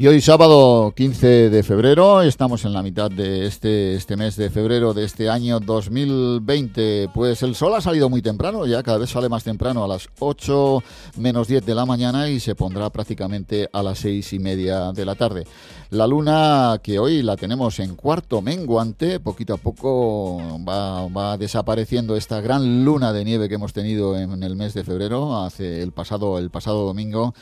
Y 0.00 0.06
hoy 0.06 0.20
sábado 0.20 0.92
15 0.96 1.50
de 1.50 1.62
febrero, 1.64 2.22
estamos 2.22 2.64
en 2.64 2.72
la 2.72 2.84
mitad 2.84 3.10
de 3.10 3.46
este, 3.46 3.96
este 3.96 4.16
mes 4.16 4.36
de 4.36 4.48
febrero 4.48 4.94
de 4.94 5.04
este 5.04 5.28
año 5.28 5.58
2020. 5.58 7.10
Pues 7.12 7.42
el 7.42 7.56
sol 7.56 7.74
ha 7.74 7.80
salido 7.80 8.08
muy 8.08 8.22
temprano, 8.22 8.64
ya 8.64 8.84
cada 8.84 8.98
vez 8.98 9.10
sale 9.10 9.28
más 9.28 9.42
temprano, 9.42 9.82
a 9.82 9.88
las 9.88 10.08
8 10.20 10.84
menos 11.16 11.48
10 11.48 11.66
de 11.66 11.74
la 11.74 11.84
mañana 11.84 12.28
y 12.28 12.38
se 12.38 12.54
pondrá 12.54 12.90
prácticamente 12.90 13.68
a 13.72 13.82
las 13.82 13.98
6 13.98 14.34
y 14.34 14.38
media 14.38 14.92
de 14.92 15.04
la 15.04 15.16
tarde. 15.16 15.48
La 15.90 16.06
luna 16.06 16.78
que 16.80 17.00
hoy 17.00 17.22
la 17.22 17.36
tenemos 17.36 17.80
en 17.80 17.96
cuarto 17.96 18.40
menguante, 18.40 19.18
poquito 19.18 19.54
a 19.54 19.56
poco 19.56 20.38
va, 20.64 21.08
va 21.08 21.36
desapareciendo 21.36 22.14
esta 22.14 22.40
gran 22.40 22.84
luna 22.84 23.12
de 23.12 23.24
nieve 23.24 23.48
que 23.48 23.56
hemos 23.56 23.72
tenido 23.72 24.16
en 24.16 24.44
el 24.44 24.54
mes 24.54 24.74
de 24.74 24.84
febrero, 24.84 25.42
hace 25.42 25.82
el 25.82 25.90
pasado, 25.90 26.38
el 26.38 26.50
pasado 26.50 26.86
domingo. 26.86 27.34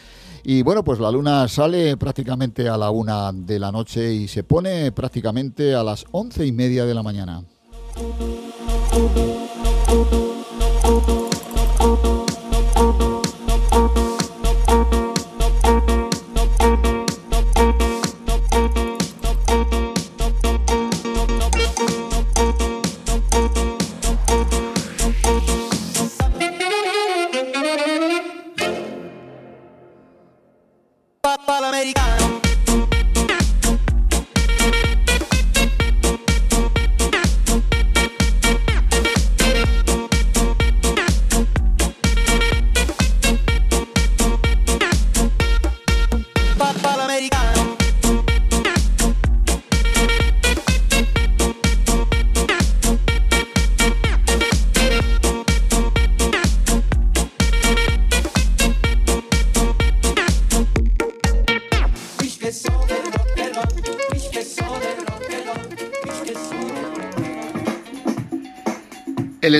Y 0.48 0.62
bueno, 0.62 0.85
pues 0.85 1.00
la 1.00 1.11
luna 1.11 1.48
sale 1.48 1.96
prácticamente 1.96 2.68
a 2.68 2.76
la 2.76 2.90
una 2.90 3.32
de 3.32 3.59
la 3.59 3.72
noche 3.72 4.14
y 4.14 4.28
se 4.28 4.44
pone 4.44 4.92
prácticamente 4.92 5.74
a 5.74 5.82
las 5.82 6.04
once 6.12 6.46
y 6.46 6.52
media 6.52 6.85
de 6.87 6.94
la 6.94 7.02
mañana. 7.02 7.42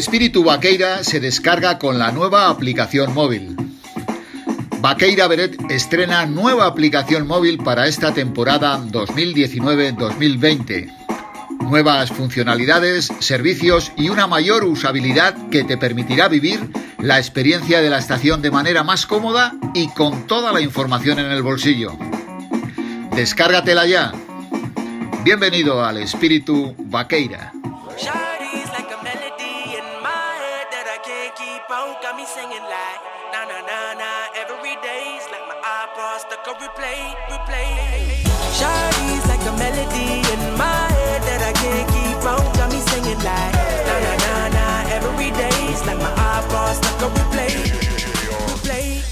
Espíritu 0.07 0.45
Vaqueira 0.45 1.03
se 1.03 1.19
descarga 1.19 1.81
con 1.81 1.99
la 1.99 2.13
nueva 2.13 2.49
aplicación 2.49 3.13
móvil. 3.13 3.57
Vaqueira 4.79 5.27
Beret 5.27 5.57
estrena 5.69 6.25
nueva 6.27 6.67
aplicación 6.67 7.27
móvil 7.27 7.59
para 7.59 7.89
esta 7.89 8.15
temporada 8.15 8.79
2019-2020. 8.79 10.95
Nuevas 11.59 12.13
funcionalidades, 12.13 13.11
servicios 13.19 13.91
y 13.97 14.09
una 14.09 14.29
mayor 14.29 14.63
usabilidad 14.63 15.35
que 15.51 15.65
te 15.65 15.77
permitirá 15.77 16.29
vivir 16.29 16.61
la 17.01 17.19
experiencia 17.19 17.81
de 17.81 17.91
la 17.91 17.99
estación 17.99 18.43
de 18.43 18.53
manera 18.53 18.85
más 18.85 19.07
cómoda 19.07 19.55
y 19.75 19.89
con 19.89 20.29
toda 20.29 20.53
la 20.53 20.61
información 20.61 21.19
en 21.19 21.33
el 21.33 21.43
bolsillo. 21.43 21.99
Descárgatela 23.17 23.87
ya. 23.87 24.13
Bienvenido 25.25 25.85
al 25.85 25.97
espíritu 25.97 26.77
Vaqueira. 26.79 27.53
Singing 32.37 32.69
like 32.69 33.01
na 33.33 33.49
na 33.49 33.59
na 33.65 33.79
na 33.97 34.11
every 34.37 34.77
day's 34.85 35.25
like 35.33 35.47
my 35.49 35.57
iPod 35.81 36.21
stuck 36.21 36.45
on 36.45 36.57
replay, 36.61 37.17
replay. 37.33 37.73
Shawty's 38.53 39.25
like 39.33 39.45
a 39.49 39.55
melody 39.57 40.21
in 40.35 40.43
my 40.61 40.85
head 41.01 41.23
that 41.29 41.41
I 41.51 41.53
can't 41.63 41.89
keep 41.97 42.21
out. 42.29 42.45
Got 42.59 42.69
me 42.75 42.81
singing 42.93 43.21
like 43.25 43.55
na 43.89 43.95
na 44.05 44.13
na 44.25 44.35
na 44.57 44.67
every 44.97 45.31
day's 45.41 45.81
like 45.89 45.97
my 45.97 46.13
iPod 46.37 46.73
stuck 46.77 47.03
on 47.07 47.11
replay. 47.17 47.57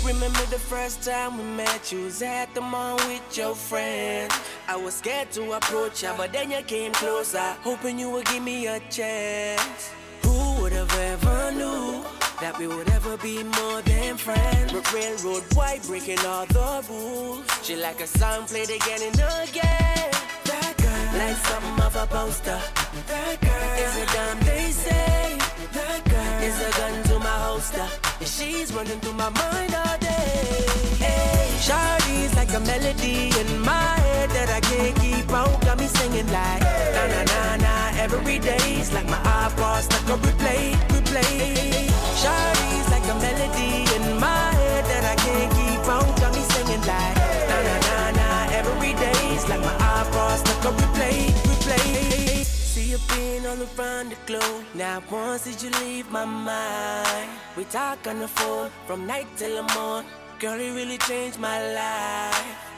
Remember 0.05 0.45
the 0.57 0.59
first 0.59 1.03
time 1.03 1.39
we 1.39 1.45
met? 1.45 1.91
You 1.93 2.05
was 2.05 2.21
at 2.21 2.55
the 2.55 2.61
mall 2.61 2.97
with 3.09 3.27
your 3.39 3.55
friends. 3.55 4.35
I 4.69 4.77
was 4.77 4.95
scared 5.01 5.31
to 5.33 5.53
approach 5.53 6.03
ya, 6.03 6.15
but 6.15 6.33
then 6.33 6.51
you 6.51 6.63
came 6.63 6.93
closer, 6.93 7.49
hoping 7.65 7.99
you 7.99 8.11
would 8.11 8.27
give 8.27 8.43
me 8.43 8.67
a 8.67 8.81
chance. 8.91 9.93
Who 10.25 10.61
would 10.61 10.73
have 10.73 10.95
ever 10.95 11.53
knew 11.53 12.05
that 12.45 12.59
we 12.59 12.67
would 12.67 12.91
ever 12.91 13.17
be 13.17 13.43
more 13.43 13.81
than 13.83 14.19
friends? 14.19 14.71
But 14.71 14.85
railroad 14.93 15.45
white 15.57 15.83
breaking 15.89 16.21
all 16.33 16.45
the 16.45 16.85
rules. 16.91 17.47
She 17.63 17.75
like 17.75 18.01
a 18.01 18.07
song 18.07 18.45
played 18.51 18.69
again 18.79 19.01
and 19.09 19.19
again. 19.45 20.11
That 20.51 20.73
girl, 20.85 21.07
like 21.21 21.39
something 21.49 21.79
of 21.87 21.95
a 22.05 22.07
poster. 22.17 22.61
That 23.13 23.37
girl 23.47 23.71
is 23.85 23.95
a 24.03 24.07
damn 24.15 24.39
they 24.49 24.67
say. 24.87 25.39
That 25.79 26.01
girl 26.13 26.37
is 26.49 26.57
a 26.69 26.71
gun 26.79 26.95
to 27.09 27.17
my 27.29 27.37
holster. 27.47 27.87
And 28.21 28.29
she's 28.37 28.69
running 28.75 29.01
through 29.01 29.19
my 29.25 29.31
mind 29.43 29.73
all 29.83 29.97
day. 30.13 30.37
Hey, 31.05 31.49
Shawty's 31.67 32.35
like 32.37 32.53
a 32.53 32.61
melody 32.61 33.33
in 33.41 33.49
my 33.73 33.93
head 34.07 34.29
that 34.37 34.49
I 34.59 34.61
can't 34.61 34.95
keep 35.01 35.31
out. 35.33 35.57
Got 35.65 35.79
me 35.79 35.87
singing 35.87 36.29
like 36.39 36.63
na 36.97 37.03
na 37.13 37.21
na 37.33 37.41
na 37.65 37.75
every 38.05 38.39
day's 38.39 38.93
like 38.93 39.09
my 39.09 39.21
iPod 39.45 39.81
stuck 39.89 40.11
on 40.11 40.19
replay, 40.27 40.75
replay. 40.93 41.94
Shawty's 42.21 42.89
like 42.95 43.07
a 43.11 43.17
melody 43.25 43.73
in 43.97 44.05
my 44.21 44.47
head 44.61 44.85
that 44.91 45.05
I 45.13 45.17
can't 45.27 45.51
keep 45.59 45.83
out. 45.91 46.09
Got 46.21 46.33
me 46.35 46.43
singing 46.55 46.85
like 46.87 47.17
na 47.51 47.57
na 47.67 47.77
na 47.87 47.97
na 48.19 48.29
every 48.59 48.93
day's 48.95 49.49
like 49.49 49.61
my 49.61 49.77
iPod 49.99 50.37
stuck 50.39 50.65
on 50.67 50.75
replay, 50.81 51.31
replay. 51.49 52.45
See 52.45 52.91
you 52.93 52.99
being 53.11 53.47
all 53.47 53.59
around 53.59 54.11
the 54.11 54.19
globe. 54.27 54.65
Now 54.75 55.03
once 55.11 55.45
did 55.45 55.63
you 55.63 55.71
leave 55.83 56.11
my 56.11 56.25
mind? 56.25 57.31
We 57.57 57.65
talk 57.65 58.07
on 58.07 58.21
the 58.21 58.29
phone 58.29 58.71
from 58.87 59.07
night 59.07 59.27
till 59.37 59.55
the 59.63 59.75
morning. 59.75 60.11
Girl, 60.39 60.59
it 60.59 60.73
really 60.75 60.99
changed 60.99 61.39
my 61.39 61.59
life. 61.75 62.74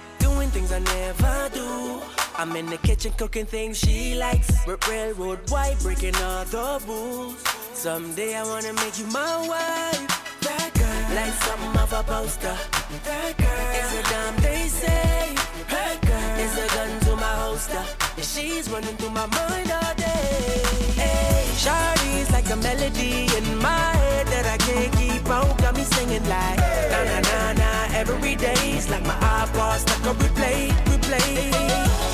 Doing 0.46 0.68
things 0.68 0.72
I 0.72 0.78
never 0.78 1.50
do. 1.52 2.00
I'm 2.38 2.54
in 2.54 2.66
the 2.66 2.76
kitchen 2.78 3.12
cooking 3.18 3.46
things 3.46 3.78
she 3.78 4.14
likes. 4.14 4.48
R- 4.68 4.78
railroad 4.88 5.50
white, 5.50 5.76
breaking 5.80 6.14
all 6.16 6.44
the 6.44 6.80
rules. 6.87 7.42
Someday 7.74 8.37
I 8.37 8.44
wanna 8.44 8.72
make 8.74 8.96
you 8.96 9.06
my 9.06 9.37
wife. 9.48 10.06
That 10.42 10.70
girl, 10.74 11.16
like 11.16 11.35
something 11.42 11.80
of 11.82 11.92
a 11.92 12.02
poster. 12.04 12.56
That 13.04 13.37
girl 13.37 13.70
is 13.80 13.92
a 13.98 14.02
damn 14.11 14.37
they 14.37 14.68
say. 14.68 15.35
That 15.68 16.00
girl 16.06 16.38
is 16.38 16.54
a 16.64 16.66
gun 16.76 17.00
to 17.06 17.16
my 17.16 17.35
holster. 17.42 17.85
And 18.16 18.24
she's 18.24 18.70
running 18.70 18.96
through 18.98 19.11
my 19.11 19.26
mind 19.26 19.72
all 19.72 19.94
day. 19.96 20.62
Hey, 20.94 21.44
Shawty's 21.56 22.30
like 22.30 22.48
a 22.50 22.56
melody 22.56 23.26
in 23.37 23.59
my 23.59 23.90
head 24.02 24.26
that 24.28 24.46
I 24.46 24.59
can't 24.59 24.92
keep 24.96 25.28
out. 25.28 25.65
Singing 25.94 26.25
like 26.29 26.59
na 26.90 27.05
na 27.05 27.18
na 27.20 27.53
na 27.53 27.70
every 27.94 28.35
day's 28.37 28.88
like 28.90 29.05
my 29.05 29.14
iPod 29.14 29.79
stuck 29.79 30.07
on 30.07 30.16
replay, 30.16 30.70
replay. 30.90 31.53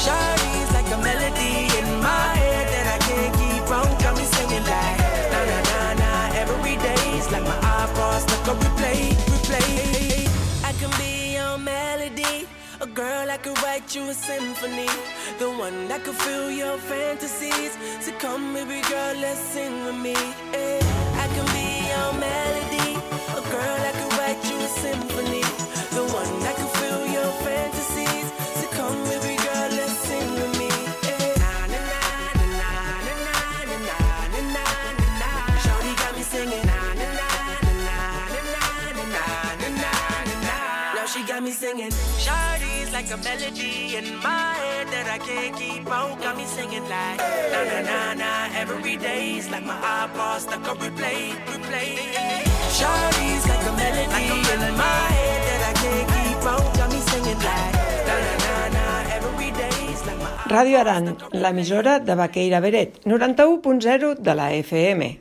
Shawty's 0.05 0.71
like 0.77 0.89
a 0.93 0.99
melody 1.03 1.55
in 1.79 1.89
my 2.03 2.35
head 2.43 2.67
that 2.75 2.87
I 2.97 2.99
can't 3.07 3.35
keep. 3.41 3.65
Got 4.03 4.17
me 4.17 4.25
singing 4.25 4.65
like 4.65 5.01
na 5.33 5.41
na 5.51 5.59
na 5.71 5.81
na 6.03 6.11
every 6.43 6.77
day's 6.77 7.31
like 7.33 7.43
my 7.45 7.59
iPod 7.83 8.21
stuck 8.27 8.49
on 8.49 8.57
replay, 8.65 9.01
replay. 9.33 10.29
I 10.65 10.73
can 10.81 10.91
be 10.99 11.35
your 11.39 11.59
melody. 11.59 12.47
A 12.81 12.87
girl 12.87 13.31
I 13.31 13.37
could 13.39 13.59
write 13.63 13.95
you 13.95 14.09
a 14.11 14.15
symphony. 14.15 14.89
The 15.39 15.49
one 15.51 15.89
that 15.89 16.05
could 16.05 16.17
fill 16.17 16.51
your 16.51 16.79
fantasies. 16.79 17.73
So 18.01 18.13
come, 18.19 18.55
baby 18.55 18.81
girl, 18.89 19.15
let's 19.25 19.41
sing 19.41 19.85
with 19.85 19.97
me. 19.97 20.17
eh. 20.55 20.81
I 21.25 21.27
can 21.35 21.47
be 21.57 21.67
your 21.93 22.13
melody 22.21 22.82
got 41.33 41.43
me 41.43 41.51
singing. 41.51 41.91
Shardy's 42.19 42.93
like 42.93 43.11
a 43.11 43.17
melody 43.17 43.97
in 43.97 44.17
my 44.17 44.55
head 44.55 44.87
that 44.89 45.09
I 45.09 45.19
can't 45.19 45.57
keep 45.57 45.87
out. 45.89 46.21
Got 46.21 46.37
me 46.37 46.45
singing 46.45 46.83
like 46.89 47.19
na 47.53 47.65
na 47.65 47.81
na 47.83 48.15
na. 48.15 48.49
Every 48.55 48.97
day's 48.97 49.51
like 49.51 49.65
my 49.65 49.75
iPod 49.75 50.41
stuck 50.41 50.69
on 50.69 50.77
replay, 50.77 51.33
replay. 51.47 52.52
Shawty's 52.73 53.45
like 53.47 53.67
a 53.69 53.73
melody 53.77 54.33
in 54.53 54.77
my 54.81 55.05
head 55.17 55.41
that 55.49 55.63
I 55.71 55.73
can't 55.83 56.09
keep 56.15 56.41
out. 56.53 56.69
Got 56.79 56.89
me 56.93 57.01
singing 57.11 57.41
like 57.49 57.73
na 58.09 58.17
na 58.25 58.35
na 58.45 58.55
na. 58.77 58.85
Every 59.17 59.51
day's 59.61 60.01
like 60.07 60.19
my 60.25 60.55
Ràdio 60.55 60.79
Aran, 60.81 61.17
l'emissora 61.33 62.01
de 62.01 62.15
Baqueira 62.15 62.61
Beret, 62.61 63.05
91.0 63.05 64.17
de 64.19 64.35
la 64.35 64.53
FM. 64.55 65.21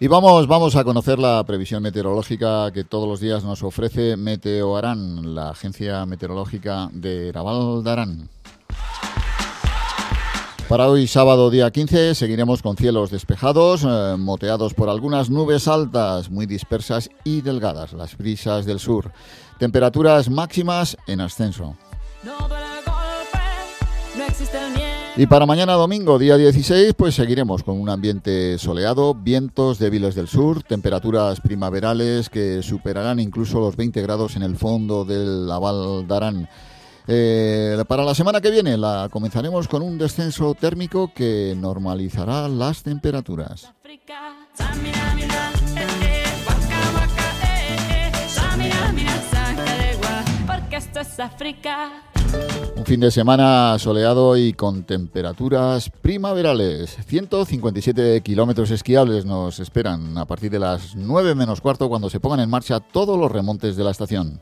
Y 0.00 0.06
vamos, 0.06 0.46
vamos 0.46 0.76
a 0.76 0.84
conocer 0.84 1.18
la 1.18 1.42
previsión 1.44 1.82
meteorológica 1.82 2.70
que 2.72 2.84
todos 2.84 3.08
los 3.08 3.20
días 3.20 3.42
nos 3.42 3.62
ofrece 3.62 4.16
Meteoarán, 4.16 5.34
la 5.34 5.50
agencia 5.50 6.04
meteorológica 6.04 6.90
de 6.92 7.32
Raval 7.32 7.82
de 7.82 7.90
Arán. 7.90 8.28
Para 10.74 10.88
hoy, 10.88 11.06
sábado 11.06 11.50
día 11.50 11.70
15, 11.70 12.16
seguiremos 12.16 12.60
con 12.60 12.76
cielos 12.76 13.12
despejados, 13.12 13.84
eh, 13.84 14.16
moteados 14.18 14.74
por 14.74 14.88
algunas 14.88 15.30
nubes 15.30 15.68
altas, 15.68 16.32
muy 16.32 16.46
dispersas 16.46 17.10
y 17.22 17.42
delgadas, 17.42 17.92
las 17.92 18.18
brisas 18.18 18.66
del 18.66 18.80
sur. 18.80 19.12
Temperaturas 19.60 20.28
máximas 20.28 20.96
en 21.06 21.20
ascenso. 21.20 21.76
Y 25.16 25.26
para 25.26 25.46
mañana 25.46 25.74
domingo, 25.74 26.18
día 26.18 26.36
16, 26.36 26.94
pues 26.94 27.14
seguiremos 27.14 27.62
con 27.62 27.80
un 27.80 27.88
ambiente 27.88 28.58
soleado, 28.58 29.14
vientos 29.14 29.78
débiles 29.78 30.16
del 30.16 30.26
sur, 30.26 30.64
temperaturas 30.64 31.40
primaverales 31.40 32.28
que 32.28 32.64
superarán 32.64 33.20
incluso 33.20 33.60
los 33.60 33.76
20 33.76 34.02
grados 34.02 34.34
en 34.34 34.42
el 34.42 34.56
fondo 34.56 35.04
del 35.04 35.48
Aval 35.52 36.08
Darán. 36.08 36.48
Eh, 37.06 37.84
para 37.86 38.02
la 38.02 38.14
semana 38.14 38.40
que 38.40 38.50
viene 38.50 38.78
la 38.78 39.08
comenzaremos 39.10 39.68
con 39.68 39.82
un 39.82 39.98
descenso 39.98 40.54
térmico 40.54 41.12
que 41.14 41.54
normalizará 41.56 42.48
las 42.48 42.82
temperaturas. 42.82 43.72
Un 52.76 52.84
fin 52.84 53.00
de 53.00 53.10
semana 53.10 53.78
soleado 53.78 54.36
y 54.36 54.52
con 54.54 54.84
temperaturas 54.84 55.90
primaverales. 55.90 56.96
157 57.06 58.20
kilómetros 58.22 58.70
esquiables 58.70 59.24
nos 59.24 59.60
esperan 59.60 60.18
a 60.18 60.24
partir 60.24 60.50
de 60.50 60.58
las 60.58 60.96
9 60.96 61.34
menos 61.34 61.60
cuarto 61.60 61.88
cuando 61.88 62.10
se 62.10 62.18
pongan 62.18 62.40
en 62.40 62.50
marcha 62.50 62.80
todos 62.80 63.18
los 63.18 63.30
remontes 63.30 63.76
de 63.76 63.84
la 63.84 63.90
estación. 63.90 64.40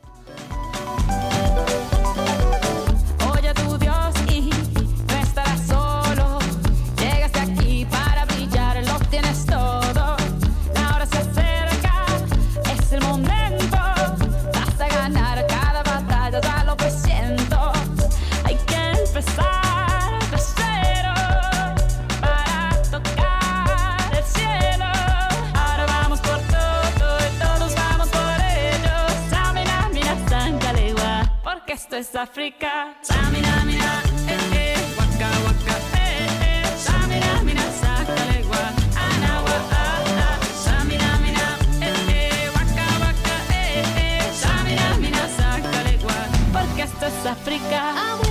Es 32.03 32.15
África. 32.15 32.95
Samina, 33.01 33.63
mira, 33.65 33.93
eh, 34.27 34.37
eh, 34.53 34.77
waka, 34.97 35.29
waka, 35.45 35.75
eh, 35.95 36.27
eh. 36.49 36.77
Samina, 36.77 37.31
anawa, 39.07 39.57
ah, 39.71 40.03
ah. 40.27 40.37
Samina, 40.65 41.11
eh, 41.81 42.09
eh, 42.09 42.49
waka, 42.55 42.87
waka, 43.03 43.35
eh, 43.53 43.83
eh. 44.05 44.31
Samina, 44.41 44.87
porque 46.51 46.81
esto 46.81 47.05
es 47.05 47.25
África. 47.25 48.22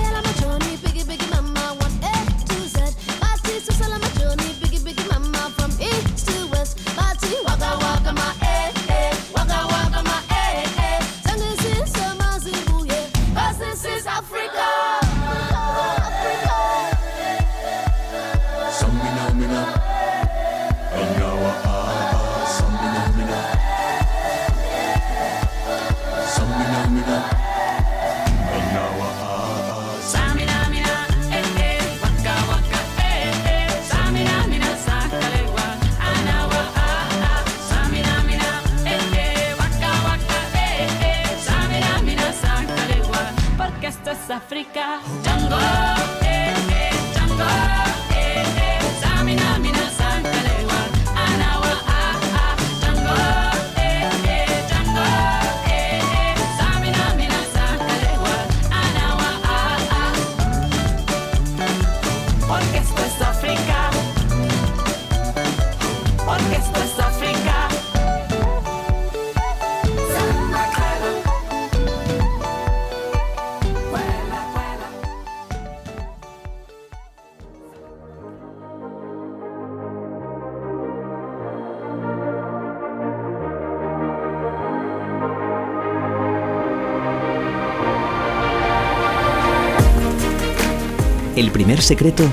Primer 91.53 91.81
secreto 91.81 92.25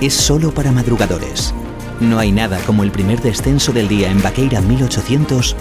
es 0.00 0.14
solo 0.14 0.52
para 0.52 0.72
madrugadores. 0.72 1.54
No 2.00 2.18
hay 2.18 2.32
nada 2.32 2.58
como 2.66 2.82
el 2.82 2.90
primer 2.90 3.20
descenso 3.20 3.72
del 3.72 3.86
día 3.86 4.10
en 4.10 4.20
Vaqueira 4.20 4.60
1800 4.60 5.54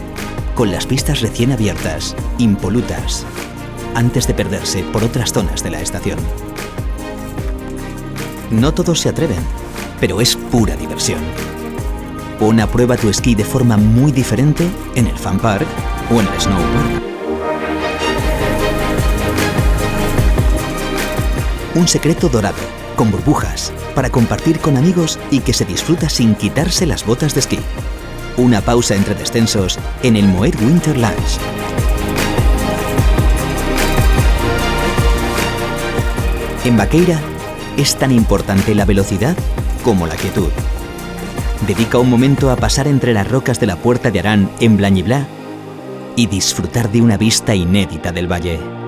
con 0.55 0.71
las 0.71 0.87
pistas 0.87 1.21
recién 1.21 1.51
abiertas, 1.51 2.15
impolutas, 2.39 3.25
antes 3.93 4.27
de 4.27 4.33
perderse 4.33 4.83
por 4.83 5.03
otras 5.03 5.31
zonas 5.31 5.63
de 5.63 5.69
la 5.69 5.81
estación. 5.81 6.17
No 8.49 8.73
todos 8.73 8.99
se 8.99 9.09
atreven, 9.09 9.39
pero 9.99 10.19
es 10.19 10.35
pura 10.35 10.75
diversión. 10.75 11.19
Pon 12.39 12.59
a 12.59 12.67
prueba 12.67 12.97
tu 12.97 13.09
esquí 13.09 13.35
de 13.35 13.45
forma 13.45 13.77
muy 13.77 14.11
diferente 14.11 14.67
en 14.95 15.07
el 15.07 15.17
Fan 15.17 15.39
Park 15.39 15.67
o 16.09 16.19
en 16.19 16.27
el 16.27 16.41
Snow 16.41 16.57
Park. 16.57 17.03
Un 21.75 21.87
secreto 21.87 22.27
dorado, 22.27 22.57
con 23.01 23.09
burbujas, 23.09 23.73
para 23.95 24.11
compartir 24.11 24.59
con 24.59 24.77
amigos 24.77 25.17
y 25.31 25.39
que 25.39 25.53
se 25.53 25.65
disfruta 25.65 26.07
sin 26.07 26.35
quitarse 26.35 26.85
las 26.85 27.03
botas 27.03 27.33
de 27.33 27.39
esquí. 27.39 27.57
Una 28.37 28.61
pausa 28.61 28.93
entre 28.93 29.15
descensos 29.15 29.79
en 30.03 30.15
el 30.15 30.27
Moet 30.27 30.53
Winter 30.61 30.95
Lunch. 30.95 31.39
En 36.63 36.77
Vaqueira 36.77 37.19
es 37.75 37.95
tan 37.95 38.11
importante 38.11 38.75
la 38.75 38.85
velocidad 38.85 39.35
como 39.83 40.05
la 40.05 40.13
quietud. 40.13 40.51
Dedica 41.65 41.97
un 41.97 42.07
momento 42.07 42.51
a 42.51 42.55
pasar 42.55 42.87
entre 42.87 43.13
las 43.13 43.27
rocas 43.27 43.59
de 43.59 43.65
la 43.65 43.77
Puerta 43.77 44.11
de 44.11 44.19
Arán 44.19 44.47
en 44.59 44.77
Blañiblá 44.77 45.25
y 46.15 46.27
disfrutar 46.27 46.91
de 46.91 47.01
una 47.01 47.17
vista 47.17 47.55
inédita 47.55 48.11
del 48.11 48.31
valle. 48.31 48.80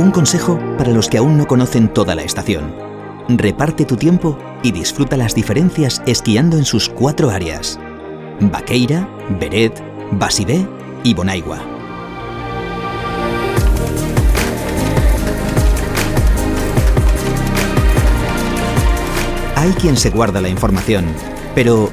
Un 0.00 0.12
consejo 0.12 0.58
para 0.78 0.92
los 0.92 1.10
que 1.10 1.18
aún 1.18 1.36
no 1.36 1.46
conocen 1.46 1.92
toda 1.92 2.14
la 2.14 2.22
estación. 2.22 2.74
Reparte 3.28 3.84
tu 3.84 3.98
tiempo 3.98 4.38
y 4.62 4.72
disfruta 4.72 5.18
las 5.18 5.34
diferencias 5.34 6.00
esquiando 6.06 6.56
en 6.56 6.64
sus 6.64 6.88
cuatro 6.88 7.28
áreas. 7.28 7.78
Baqueira, 8.40 9.06
Beret, 9.38 9.78
Basibé 10.12 10.66
y 11.04 11.12
Bonaigua. 11.12 11.60
Hay 19.54 19.72
quien 19.72 19.98
se 19.98 20.08
guarda 20.08 20.40
la 20.40 20.48
información, 20.48 21.04
pero 21.54 21.90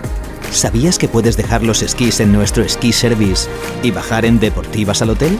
¿sabías 0.49 0.97
que 0.97 1.09
puedes 1.09 1.35
dejar 1.35 1.61
los 1.61 1.81
esquís 1.81 2.21
en 2.21 2.31
nuestro 2.31 2.63
esquí 2.63 2.93
service 2.93 3.49
y 3.83 3.91
bajar 3.91 4.23
en 4.23 4.39
deportivas 4.39 5.01
al 5.01 5.09
hotel? 5.09 5.37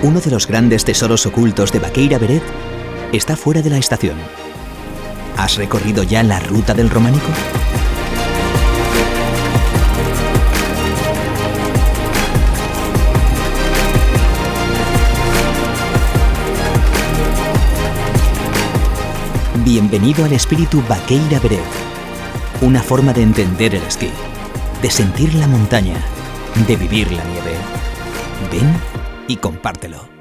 Uno 0.00 0.20
de 0.20 0.30
los 0.30 0.46
grandes 0.46 0.84
tesoros 0.84 1.26
ocultos 1.26 1.72
de 1.72 1.80
Baqueira 1.80 2.18
Beret 2.18 2.42
está 3.12 3.36
fuera 3.36 3.62
de 3.62 3.70
la 3.70 3.78
estación. 3.78 4.16
¿Has 5.36 5.56
recorrido 5.56 6.04
ya 6.04 6.22
la 6.22 6.38
ruta 6.38 6.72
del 6.72 6.88
románico? 6.88 7.26
Bienvenido 19.64 20.24
al 20.24 20.32
espíritu 20.32 20.80
Baqueira 20.88 21.40
Beret, 21.40 21.58
una 22.60 22.84
forma 22.84 23.12
de 23.12 23.22
entender 23.22 23.74
el 23.74 23.82
esquí, 23.82 24.10
de 24.80 24.90
sentir 24.92 25.34
la 25.34 25.48
montaña, 25.48 25.96
de 26.68 26.76
vivir 26.76 27.10
la 27.10 27.24
nieve. 27.24 27.56
Ven 28.52 28.97
y 29.28 29.36
compártelo. 29.36 30.17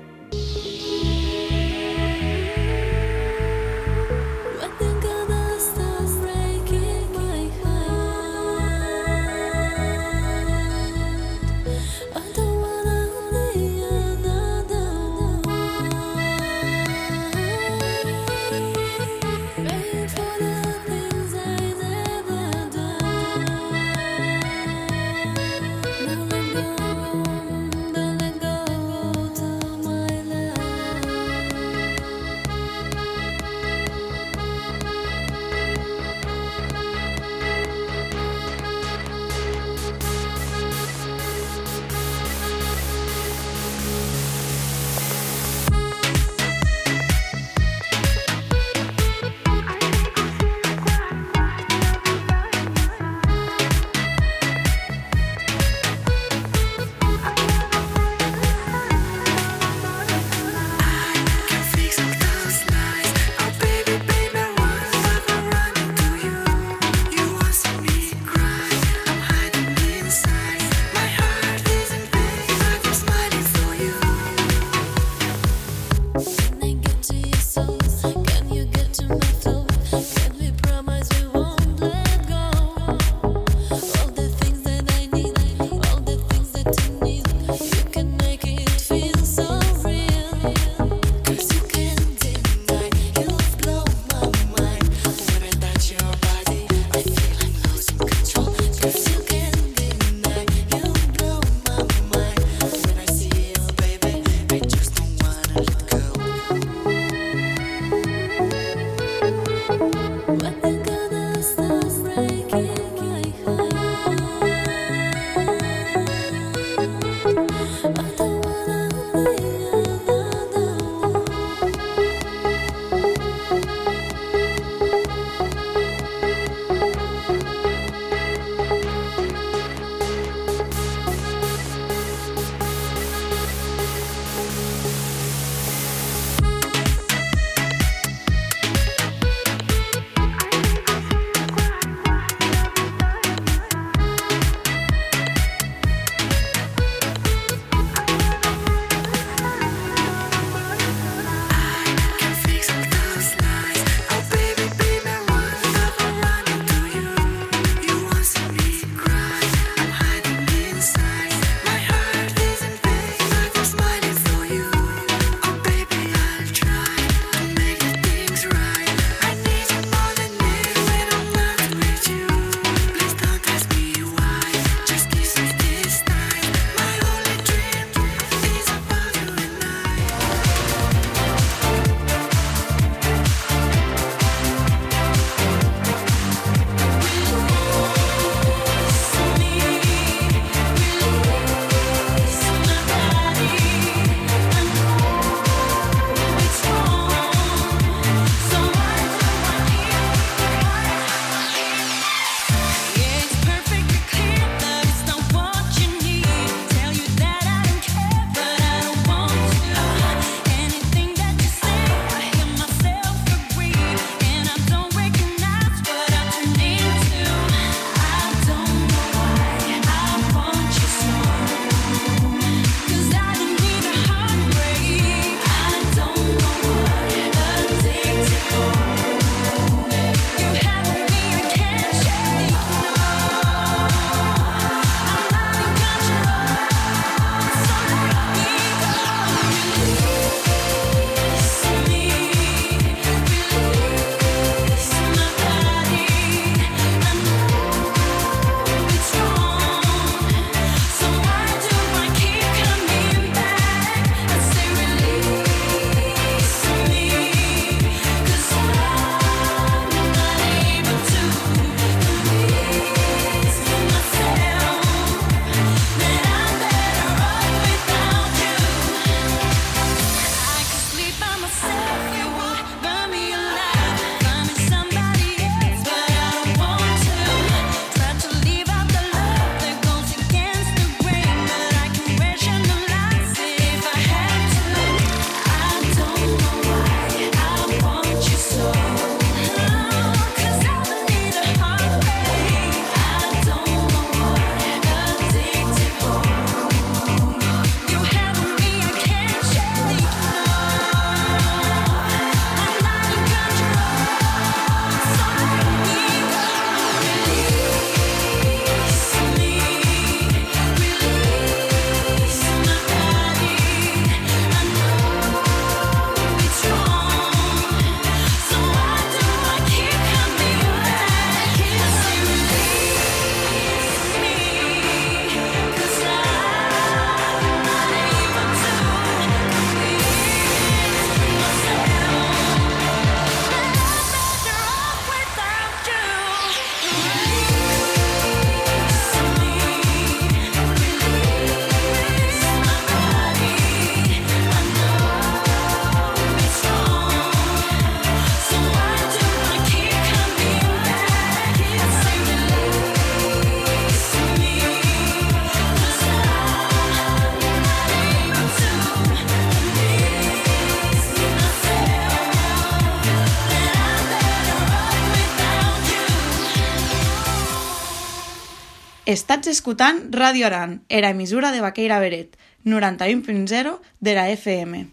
Estats 369.07 369.47
escutant 369.47 370.13
Radio 370.13 370.47
Aran, 370.47 370.83
era 370.89 371.09
emissora 371.09 371.53
de 371.53 371.61
Baqueira 371.61 371.97
Beret, 372.01 372.35
91.0 372.65 373.79
de 374.01 374.13
la 374.13 374.29
FM. 374.29 374.89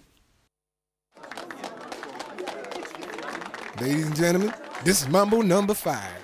Ladies 3.81 4.07
and 4.07 4.15
gentlemen, 4.17 4.53
this 4.85 5.03
is 5.03 5.09
Mambo 5.09 5.43
number 5.43 5.75
five. 5.75 6.23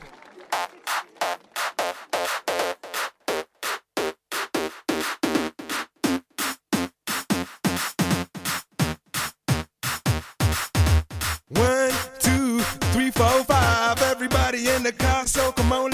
One, 11.49 11.93
two, 12.21 12.61
three, 12.93 13.11
four, 13.11 13.43
five. 13.45 14.01
Everybody 14.03 14.69
in 14.69 14.83
the 14.85 14.93
car, 14.93 15.27
so 15.27 15.51
come 15.53 15.73
on, 15.73 15.90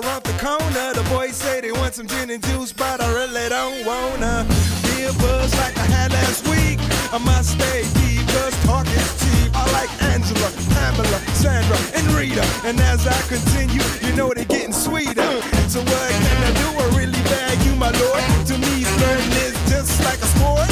around 0.00 0.24
the 0.24 0.32
corner. 0.40 0.92
The 0.94 1.04
boys 1.10 1.36
say 1.36 1.60
they 1.60 1.72
want 1.72 1.94
some 1.94 2.06
gin 2.06 2.30
and 2.30 2.42
juice, 2.42 2.72
but 2.72 3.00
I 3.00 3.08
really 3.12 3.48
don't 3.48 3.84
wanna 3.84 4.46
be 4.84 5.04
a 5.04 5.12
buzz 5.20 5.52
like 5.58 5.76
I 5.76 5.86
had 5.96 6.12
last 6.12 6.48
week. 6.48 6.78
I 7.12 7.18
must 7.18 7.50
stay 7.58 7.84
deep, 8.00 8.26
cause 8.28 8.56
talk 8.64 8.86
is 8.86 9.10
cheap. 9.20 9.50
I 9.54 9.64
like 9.72 9.92
Angela, 10.02 10.48
Pamela, 10.74 11.18
Sandra, 11.34 11.78
and 11.94 12.06
Rita. 12.16 12.44
And 12.64 12.80
as 12.80 13.06
I 13.06 13.20
continue, 13.28 13.82
you 14.06 14.16
know 14.16 14.32
they're 14.34 14.44
getting 14.44 14.72
sweeter. 14.72 15.32
So 15.68 15.80
what 15.80 16.10
can 16.24 16.38
I 16.48 16.52
do? 16.62 16.68
I 16.82 16.86
really 16.96 17.22
you, 17.66 17.76
my 17.76 17.90
lord. 17.90 18.22
To 18.48 18.58
me, 18.58 18.84
flirting 18.84 19.32
is 19.44 19.56
just 19.68 20.02
like 20.04 20.20
a 20.20 20.28
sport. 20.34 20.71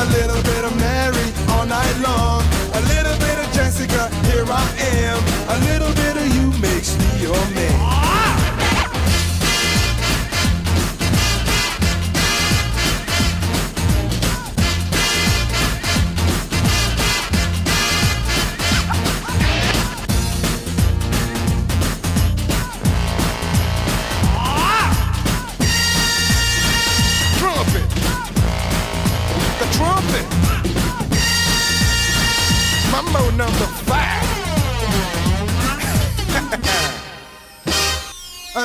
A 0.00 0.06
little 0.06 0.42
bit 0.42 0.64
of 0.64 0.74
Mary 0.78 1.26
all 1.50 1.66
night 1.66 1.96
long. 2.00 2.42
A 2.72 2.80
little 2.88 3.18
bit 3.18 3.38
of 3.38 3.52
Jessica, 3.52 4.08
here 4.24 4.46
I 4.48 4.66
am. 4.96 5.18
A 5.54 5.58
little 5.68 5.92
bit 5.92 6.16
of 6.16 6.26
you 6.34 6.58
makes 6.58 6.96
me 6.96 7.20
your 7.20 7.44
man. 7.54 7.79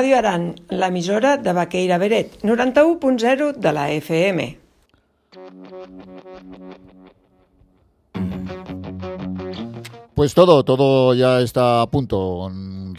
Ràdio 0.00 0.16
Aran, 0.16 0.44
l'emissora 0.80 1.34
de 1.36 1.52
Baqueira 1.52 1.98
Beret, 2.00 2.38
91.0 2.40 3.50
de 3.60 3.72
la 3.76 3.90
FM. 3.92 4.46
Pues 10.14 10.32
todo, 10.32 10.64
todo 10.64 11.12
ya 11.12 11.42
está 11.42 11.82
a 11.82 11.86
punto. 11.86 12.50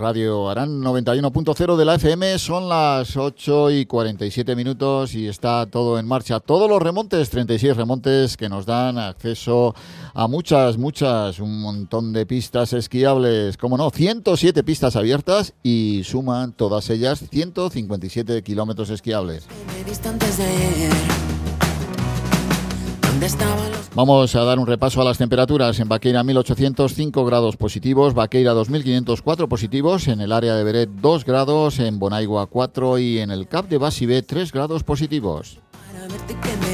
Radio 0.01 0.49
Arán 0.49 0.81
91.0 0.81 1.77
de 1.77 1.85
la 1.85 1.93
FM 1.93 2.39
son 2.39 2.67
las 2.67 3.15
8 3.15 3.69
y 3.69 3.85
47 3.85 4.55
minutos 4.55 5.13
y 5.13 5.27
está 5.27 5.67
todo 5.67 5.99
en 5.99 6.07
marcha. 6.07 6.39
Todos 6.39 6.67
los 6.67 6.81
remontes, 6.81 7.29
36 7.29 7.77
remontes 7.77 8.35
que 8.35 8.49
nos 8.49 8.65
dan 8.65 8.97
acceso 8.97 9.75
a 10.15 10.27
muchas, 10.27 10.79
muchas, 10.79 11.39
un 11.39 11.61
montón 11.61 12.13
de 12.13 12.25
pistas 12.25 12.73
esquiables. 12.73 13.57
Como 13.57 13.77
no, 13.77 13.91
107 13.91 14.63
pistas 14.63 14.95
abiertas 14.95 15.53
y 15.61 16.01
suman 16.03 16.53
todas 16.53 16.89
ellas 16.89 17.23
157 17.29 18.41
kilómetros 18.41 18.89
esquiables. 18.89 19.45
Vamos 23.93 24.35
a 24.35 24.43
dar 24.43 24.57
un 24.57 24.65
repaso 24.65 24.99
a 25.01 25.05
las 25.05 25.19
temperaturas. 25.19 25.79
En 25.79 25.87
Baqueira 25.87 26.23
1805 26.23 27.23
grados 27.23 27.55
positivos, 27.55 28.15
Baqueira 28.15 28.53
2504 28.53 29.47
positivos, 29.47 30.07
en 30.07 30.21
el 30.21 30.31
área 30.31 30.55
de 30.55 30.63
Beret 30.63 30.89
2 30.89 31.25
grados, 31.25 31.79
en 31.79 31.99
Bonaigua 31.99 32.47
4 32.47 32.97
y 32.97 33.19
en 33.19 33.29
el 33.29 33.47
Cap 33.47 33.67
de 33.67 33.77
Basibé 33.77 34.23
3 34.23 34.51
grados 34.51 34.83
positivos. 34.83 35.59
para 35.71 36.07
verte 36.07 36.35
que 36.41 36.57
me? 36.57 36.70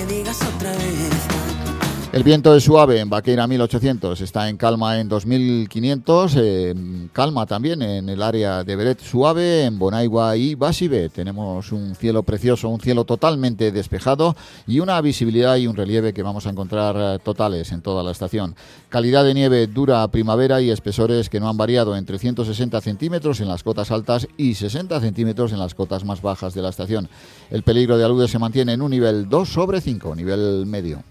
El 2.17 2.23
viento 2.23 2.55
es 2.55 2.63
suave 2.63 2.99
en 2.99 3.11
Baqueira 3.11 3.45
1800, 3.45 4.21
está 4.21 4.49
en 4.49 4.57
calma 4.57 4.99
en 4.99 5.07
2500, 5.07 6.33
eh, 6.37 6.73
calma 7.13 7.45
también 7.45 7.83
en 7.83 8.09
el 8.09 8.23
área 8.23 8.63
de 8.63 8.75
Beret 8.75 8.99
suave, 8.99 9.65
en 9.65 9.77
Bonaigua 9.77 10.35
y 10.35 10.55
Basibé. 10.55 11.09
Tenemos 11.09 11.71
un 11.71 11.93
cielo 11.93 12.23
precioso, 12.23 12.69
un 12.69 12.81
cielo 12.81 13.03
totalmente 13.03 13.71
despejado 13.71 14.35
y 14.65 14.79
una 14.79 14.99
visibilidad 14.99 15.57
y 15.57 15.67
un 15.67 15.75
relieve 15.75 16.11
que 16.11 16.23
vamos 16.23 16.47
a 16.47 16.49
encontrar 16.49 16.95
eh, 16.97 17.19
totales 17.23 17.71
en 17.71 17.83
toda 17.83 18.01
la 18.01 18.09
estación. 18.09 18.55
Calidad 18.89 19.23
de 19.23 19.35
nieve 19.35 19.67
dura 19.67 20.07
primavera 20.07 20.59
y 20.59 20.71
espesores 20.71 21.29
que 21.29 21.39
no 21.39 21.47
han 21.49 21.57
variado 21.57 21.95
entre 21.95 22.17
160 22.17 22.81
centímetros 22.81 23.41
en 23.41 23.47
las 23.47 23.61
cotas 23.61 23.91
altas 23.91 24.27
y 24.37 24.55
60 24.55 24.99
centímetros 25.01 25.51
en 25.51 25.59
las 25.59 25.75
cotas 25.75 26.03
más 26.03 26.23
bajas 26.23 26.55
de 26.55 26.63
la 26.63 26.69
estación. 26.69 27.09
El 27.51 27.61
peligro 27.61 27.95
de 27.95 28.05
aludes 28.05 28.31
se 28.31 28.39
mantiene 28.39 28.73
en 28.73 28.81
un 28.81 28.89
nivel 28.89 29.29
2 29.29 29.47
sobre 29.47 29.81
5, 29.81 30.15
nivel 30.15 30.65
medio. 30.65 31.03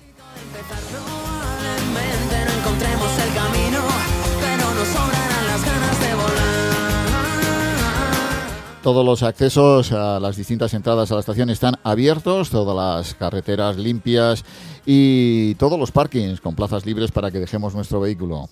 Todos 8.86 9.04
los 9.04 9.24
accesos 9.24 9.90
a 9.90 10.20
las 10.20 10.36
distintas 10.36 10.72
entradas 10.72 11.10
a 11.10 11.14
la 11.14 11.18
estación 11.18 11.50
están 11.50 11.74
abiertos, 11.82 12.50
todas 12.50 12.76
las 12.76 13.14
carreteras 13.16 13.76
limpias 13.76 14.44
y 14.86 15.56
todos 15.56 15.76
los 15.76 15.90
parkings 15.90 16.40
con 16.40 16.54
plazas 16.54 16.86
libres 16.86 17.10
para 17.10 17.32
que 17.32 17.40
dejemos 17.40 17.74
nuestro 17.74 17.98
vehículo. 18.00 18.48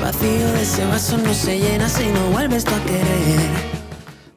Vacío 0.00 0.52
de 0.52 0.62
ese 0.62 0.86
vaso 0.86 1.18
no 1.18 1.34
se 1.34 1.58
llena 1.58 1.90
querer. 1.90 3.75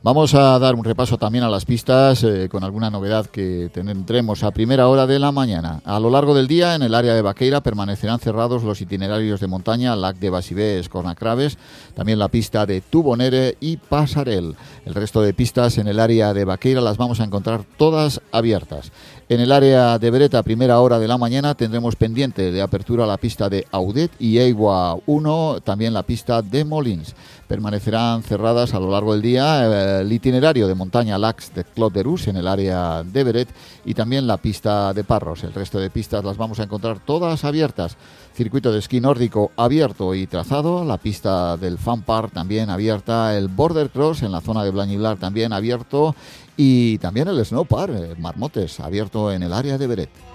Vamos 0.01 0.33
a 0.33 0.57
dar 0.59 0.75
un 0.75 0.85
repaso 0.85 1.17
también 1.17 1.43
a 1.43 1.49
las 1.49 1.65
pistas 1.65 2.23
eh, 2.23 2.47
con 2.49 2.63
alguna 2.63 2.89
novedad 2.89 3.25
que 3.25 3.69
tendremos 3.73 4.43
a 4.43 4.51
primera 4.51 4.87
hora 4.87 5.05
de 5.05 5.19
la 5.19 5.33
mañana. 5.33 5.81
A 5.83 5.99
lo 5.99 6.09
largo 6.09 6.33
del 6.33 6.47
día, 6.47 6.73
en 6.75 6.83
el 6.83 6.95
área 6.95 7.13
de 7.13 7.21
Baqueira 7.21 7.61
permanecerán 7.61 8.19
cerrados 8.19 8.63
los 8.63 8.79
itinerarios 8.79 9.41
de 9.41 9.47
montaña, 9.47 9.97
Lac 9.97 10.15
de 10.15 10.29
Basibé, 10.29 10.79
Escornacraves, 10.79 11.57
también 11.95 12.17
la 12.17 12.29
pista 12.29 12.65
de 12.65 12.79
Tubonere 12.79 13.57
y 13.59 13.75
Pasarel. 13.75 14.55
El 14.85 14.95
resto 14.95 15.21
de 15.21 15.33
pistas 15.33 15.77
en 15.77 15.89
el 15.89 15.99
área 15.99 16.33
de 16.33 16.45
Baqueira 16.45 16.79
las 16.79 16.95
vamos 16.95 17.19
a 17.19 17.25
encontrar 17.25 17.65
todas 17.75 18.21
abiertas. 18.31 18.93
En 19.27 19.41
el 19.41 19.51
área 19.51 19.99
de 19.99 20.09
Bereta, 20.11 20.39
a 20.39 20.43
primera 20.43 20.79
hora 20.79 20.97
de 20.97 21.09
la 21.09 21.17
mañana, 21.17 21.55
tendremos 21.55 21.97
pendiente 21.97 22.51
de 22.51 22.61
apertura 22.61 23.05
la 23.05 23.17
pista 23.17 23.49
de 23.49 23.67
Audet 23.69 24.11
y 24.17 24.39
Eigua 24.39 24.97
1, 25.05 25.59
también 25.63 25.93
la 25.93 26.03
pista 26.03 26.41
de 26.41 26.63
Molins. 26.63 27.13
Permanecerán 27.49 28.21
cerradas 28.21 28.75
a 28.75 28.79
lo 28.79 28.91
largo 28.91 29.13
del 29.13 29.23
día 29.23 29.65
eh, 29.65 30.01
el 30.01 30.13
itinerario 30.13 30.67
de 30.67 30.75
montaña 30.75 31.17
Lax 31.17 31.51
de 31.55 31.63
Clot 31.63 31.91
de 31.91 32.03
Rus 32.03 32.27
en 32.27 32.37
el 32.37 32.47
área 32.47 33.01
de 33.03 33.23
Beret 33.23 33.49
y 33.85 33.95
también 33.95 34.27
la 34.27 34.37
pista 34.37 34.93
de 34.93 35.03
Parros. 35.03 35.43
El 35.43 35.55
resto 35.55 35.79
de 35.79 35.89
pistas 35.89 36.23
las 36.23 36.37
vamos 36.37 36.59
a 36.59 36.63
encontrar 36.63 36.99
todas 36.99 37.43
abiertas. 37.45 37.97
Circuito 38.35 38.71
de 38.71 38.77
esquí 38.77 39.01
nórdico 39.01 39.51
abierto 39.57 40.13
y 40.13 40.27
trazado, 40.27 40.85
la 40.85 40.99
pista 40.99 41.57
del 41.57 41.79
Fan 41.79 42.03
Park 42.03 42.33
también 42.33 42.69
abierta, 42.69 43.35
el 43.35 43.47
Border 43.47 43.89
Cross 43.89 44.21
en 44.21 44.31
la 44.31 44.41
zona 44.41 44.63
de 44.63 44.69
Blañilar 44.69 45.17
también 45.17 45.51
abierto 45.51 46.15
y 46.55 46.99
también 46.99 47.29
el 47.29 47.43
Snow 47.43 47.65
Park, 47.65 47.93
eh, 47.95 48.15
Marmotes, 48.19 48.79
abierto 48.79 49.31
en 49.31 49.41
el 49.41 49.53
área 49.53 49.79
de 49.79 49.87
Beret. 49.87 50.28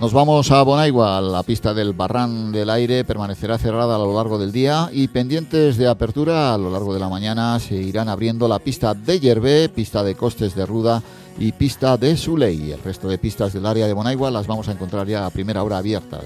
Nos 0.00 0.14
vamos 0.14 0.50
a 0.50 0.62
Bonaigua, 0.62 1.20
la 1.20 1.42
pista 1.42 1.74
del 1.74 1.92
Barran 1.92 2.52
del 2.52 2.70
Aire 2.70 3.04
permanecerá 3.04 3.58
cerrada 3.58 3.96
a 3.96 3.98
lo 3.98 4.16
largo 4.16 4.38
del 4.38 4.50
día 4.50 4.88
y 4.90 5.08
pendientes 5.08 5.76
de 5.76 5.88
apertura 5.88 6.54
a 6.54 6.58
lo 6.58 6.70
largo 6.70 6.94
de 6.94 7.00
la 7.00 7.10
mañana 7.10 7.60
se 7.60 7.74
irán 7.74 8.08
abriendo 8.08 8.48
la 8.48 8.60
pista 8.60 8.94
de 8.94 9.20
Yerbé, 9.20 9.68
pista 9.68 10.02
de 10.02 10.14
Costes 10.14 10.54
de 10.54 10.64
Ruda 10.64 11.02
y 11.38 11.52
pista 11.52 11.98
de 11.98 12.16
Suley. 12.16 12.72
El 12.72 12.82
resto 12.82 13.08
de 13.08 13.18
pistas 13.18 13.52
del 13.52 13.66
área 13.66 13.86
de 13.86 13.92
Bonaigua 13.92 14.30
las 14.30 14.46
vamos 14.46 14.68
a 14.68 14.72
encontrar 14.72 15.06
ya 15.06 15.26
a 15.26 15.30
primera 15.30 15.62
hora 15.62 15.76
abiertas. 15.76 16.24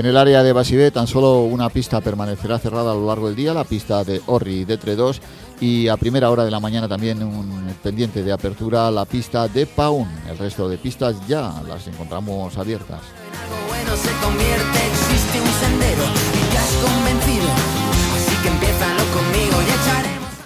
En 0.00 0.06
el 0.06 0.16
área 0.16 0.42
de 0.42 0.54
Basibé 0.54 0.90
tan 0.90 1.06
solo 1.06 1.42
una 1.42 1.68
pista 1.68 2.00
permanecerá 2.00 2.58
cerrada 2.58 2.92
a 2.92 2.94
lo 2.94 3.06
largo 3.06 3.26
del 3.26 3.36
día, 3.36 3.52
la 3.52 3.64
pista 3.64 4.02
de 4.02 4.22
Orri 4.28 4.64
de 4.64 4.78
2 4.78 5.20
y 5.60 5.88
a 5.88 5.98
primera 5.98 6.30
hora 6.30 6.42
de 6.42 6.50
la 6.50 6.58
mañana 6.58 6.88
también 6.88 7.22
un 7.22 7.70
pendiente 7.82 8.22
de 8.22 8.32
apertura 8.32 8.90
la 8.90 9.04
pista 9.04 9.46
de 9.46 9.66
Paun. 9.66 10.08
El 10.26 10.38
resto 10.38 10.70
de 10.70 10.78
pistas 10.78 11.16
ya 11.28 11.52
las 11.68 11.86
encontramos 11.86 12.56
abiertas. 12.56 13.02
en 13.28 13.52
algo 13.52 13.68
bueno 13.68 13.94
se 13.94 14.10
convierte, 14.24 14.78
existe 14.86 15.38
un 15.38 15.52
sendero 15.60 16.04
y 16.32 16.50
te 16.50 16.56
has 16.56 16.72
convencido. 16.76 17.49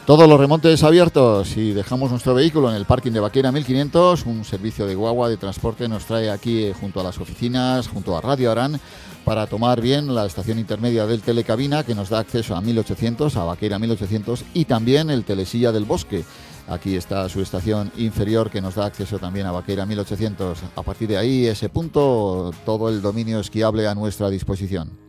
Todos 0.07 0.29
los 0.29 0.39
remontes 0.39 0.83
abiertos 0.83 1.57
y 1.57 1.73
dejamos 1.73 2.11
nuestro 2.11 2.35
vehículo 2.35 2.69
en 2.69 2.77
el 2.77 2.85
parking 2.85 3.13
de 3.13 3.21
Vaquera 3.21 3.51
1500. 3.51 4.27
Un 4.27 4.45
servicio 4.45 4.87
de 4.87 4.95
guagua 4.95 5.31
de 5.31 5.39
transporte 5.39 5.89
nos 5.89 6.05
trae 6.05 6.31
aquí 6.31 6.65
eh, 6.65 6.75
junto 6.79 7.01
a 7.01 7.03
las 7.03 7.19
oficinas, 7.19 7.89
junto 7.89 8.15
a 8.15 8.21
Radio 8.21 8.51
Arán, 8.53 8.79
para 9.25 9.47
tomar 9.47 9.81
bien 9.81 10.15
la 10.15 10.27
estación 10.27 10.59
intermedia 10.59 11.07
del 11.07 11.23
Telecabina 11.23 11.85
que 11.85 11.95
nos 11.95 12.11
da 12.11 12.19
acceso 12.19 12.55
a 12.55 12.61
1800, 12.61 13.35
a 13.39 13.45
Vaquera 13.45 13.79
1800 13.79 14.45
y 14.53 14.67
también 14.67 15.09
el 15.09 15.25
Telesilla 15.25 15.73
del 15.73 15.87
Bosque. 15.87 16.23
Aquí 16.69 16.97
está 16.97 17.27
su 17.31 17.41
estación 17.41 17.91
inferior 17.97 18.51
que 18.51 18.61
nos 18.61 18.75
da 18.75 18.85
acceso 18.85 19.19
también 19.19 19.47
a 19.47 19.53
Vaquera 19.53 19.87
1800. 19.87 20.59
A 20.77 20.83
partir 20.83 21.09
de 21.09 21.17
ahí, 21.17 21.47
ese 21.47 21.71
punto, 21.71 22.53
todo 22.67 22.91
el 22.91 23.01
dominio 23.01 23.41
esquiable 23.41 23.89
a 23.89 23.95
nuestra 23.95 24.29
disposición. 24.29 25.04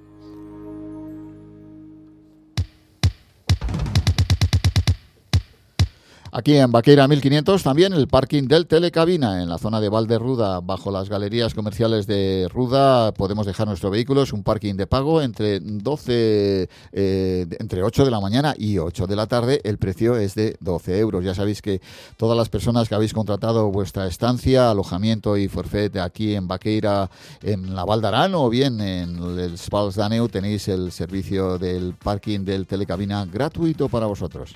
Aquí 6.37 6.57
en 6.57 6.69
Vaqueira 6.69 7.07
1500 7.07 7.63
también 7.63 7.93
el 7.93 8.09
parking 8.09 8.43
del 8.43 8.67
Telecabina 8.67 9.41
en 9.41 9.47
la 9.47 9.57
zona 9.57 9.79
de 9.79 9.87
Valderruda, 9.87 10.59
bajo 10.59 10.91
las 10.91 11.07
galerías 11.07 11.53
comerciales 11.53 12.07
de 12.07 12.49
Ruda, 12.53 13.13
podemos 13.13 13.45
dejar 13.45 13.69
nuestro 13.69 13.89
vehículo, 13.89 14.23
es 14.23 14.33
un 14.33 14.43
parking 14.43 14.75
de 14.75 14.85
pago 14.85 15.21
entre 15.21 15.61
12, 15.61 16.67
eh, 16.91 17.47
entre 17.57 17.83
8 17.83 18.03
de 18.03 18.11
la 18.11 18.19
mañana 18.19 18.53
y 18.57 18.79
8 18.79 19.07
de 19.07 19.15
la 19.15 19.27
tarde, 19.27 19.61
el 19.63 19.77
precio 19.77 20.17
es 20.17 20.35
de 20.35 20.57
12 20.59 20.99
euros. 20.99 21.23
Ya 21.23 21.33
sabéis 21.33 21.61
que 21.61 21.79
todas 22.17 22.37
las 22.37 22.49
personas 22.49 22.89
que 22.89 22.95
habéis 22.95 23.13
contratado 23.13 23.71
vuestra 23.71 24.05
estancia, 24.05 24.69
alojamiento 24.69 25.37
y 25.37 25.47
forfait 25.47 25.95
aquí 25.95 26.35
en 26.35 26.49
Vaqueira, 26.49 27.09
en 27.43 27.73
la 27.73 27.85
Valdarán 27.85 28.35
o 28.35 28.49
bien 28.49 28.81
en 28.81 29.39
el 29.39 29.57
Spals 29.57 29.95
Daneu, 29.95 30.27
tenéis 30.27 30.67
el 30.67 30.91
servicio 30.91 31.57
del 31.57 31.93
parking 31.93 32.41
del 32.41 32.67
Telecabina 32.67 33.25
gratuito 33.25 33.87
para 33.87 34.05
vosotros. 34.05 34.53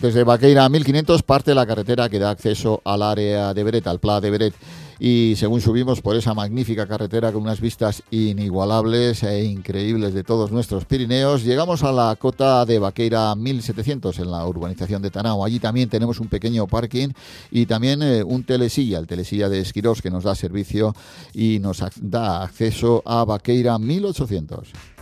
Desde 0.00 0.22
Baqueira 0.22 0.68
1500 0.68 1.24
parte 1.24 1.56
la 1.56 1.66
carretera 1.66 2.08
que 2.08 2.20
da 2.20 2.30
acceso 2.30 2.80
al 2.84 3.02
área 3.02 3.52
de 3.52 3.64
Beret, 3.64 3.84
al 3.88 3.98
Pla 3.98 4.20
de 4.20 4.30
Beret. 4.30 4.54
y 5.00 5.34
según 5.36 5.60
subimos 5.60 6.00
por 6.00 6.14
esa 6.14 6.34
magnífica 6.34 6.86
carretera 6.86 7.32
con 7.32 7.42
unas 7.42 7.60
vistas 7.60 8.04
inigualables 8.12 9.24
e 9.24 9.44
increíbles 9.44 10.14
de 10.14 10.22
todos 10.22 10.52
nuestros 10.52 10.84
Pirineos, 10.84 11.42
llegamos 11.42 11.82
a 11.82 11.90
la 11.90 12.14
cota 12.14 12.64
de 12.64 12.78
Vaqueira 12.78 13.34
1700 13.34 14.20
en 14.20 14.30
la 14.30 14.46
urbanización 14.46 15.02
de 15.02 15.10
Tanao. 15.10 15.44
Allí 15.44 15.58
también 15.58 15.88
tenemos 15.88 16.20
un 16.20 16.28
pequeño 16.28 16.68
parking 16.68 17.08
y 17.50 17.66
también 17.66 18.00
eh, 18.00 18.22
un 18.22 18.44
telesilla, 18.44 18.98
el 18.98 19.08
telesilla 19.08 19.48
de 19.48 19.60
Esquirós 19.60 20.00
que 20.00 20.10
nos 20.10 20.22
da 20.22 20.36
servicio 20.36 20.94
y 21.34 21.58
nos 21.58 21.82
da 22.00 22.44
acceso 22.44 23.02
a 23.04 23.24
Vaqueira 23.24 23.76
1800. 23.78 24.97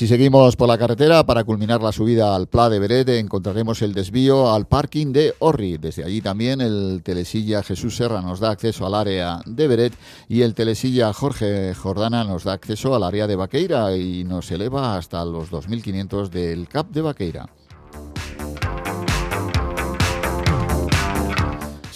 Si 0.00 0.06
seguimos 0.06 0.56
por 0.56 0.66
la 0.66 0.78
carretera, 0.78 1.26
para 1.26 1.44
culminar 1.44 1.82
la 1.82 1.92
subida 1.92 2.34
al 2.34 2.46
Pla 2.46 2.70
de 2.70 2.78
Beret, 2.78 3.06
encontraremos 3.10 3.82
el 3.82 3.92
desvío 3.92 4.50
al 4.50 4.66
parking 4.66 5.12
de 5.12 5.34
Orri. 5.40 5.76
Desde 5.76 6.04
allí 6.04 6.22
también 6.22 6.62
el 6.62 7.02
telesilla 7.04 7.62
Jesús 7.62 7.96
Serra 7.96 8.22
nos 8.22 8.40
da 8.40 8.50
acceso 8.50 8.86
al 8.86 8.94
área 8.94 9.42
de 9.44 9.68
Beret 9.68 9.92
y 10.26 10.40
el 10.40 10.54
telesilla 10.54 11.12
Jorge 11.12 11.74
Jordana 11.74 12.24
nos 12.24 12.44
da 12.44 12.54
acceso 12.54 12.94
al 12.94 13.02
área 13.02 13.26
de 13.26 13.36
Vaqueira 13.36 13.94
y 13.94 14.24
nos 14.24 14.50
eleva 14.50 14.96
hasta 14.96 15.22
los 15.26 15.50
2.500 15.50 16.30
del 16.30 16.66
CAP 16.66 16.92
de 16.92 17.02
Vaqueira. 17.02 17.59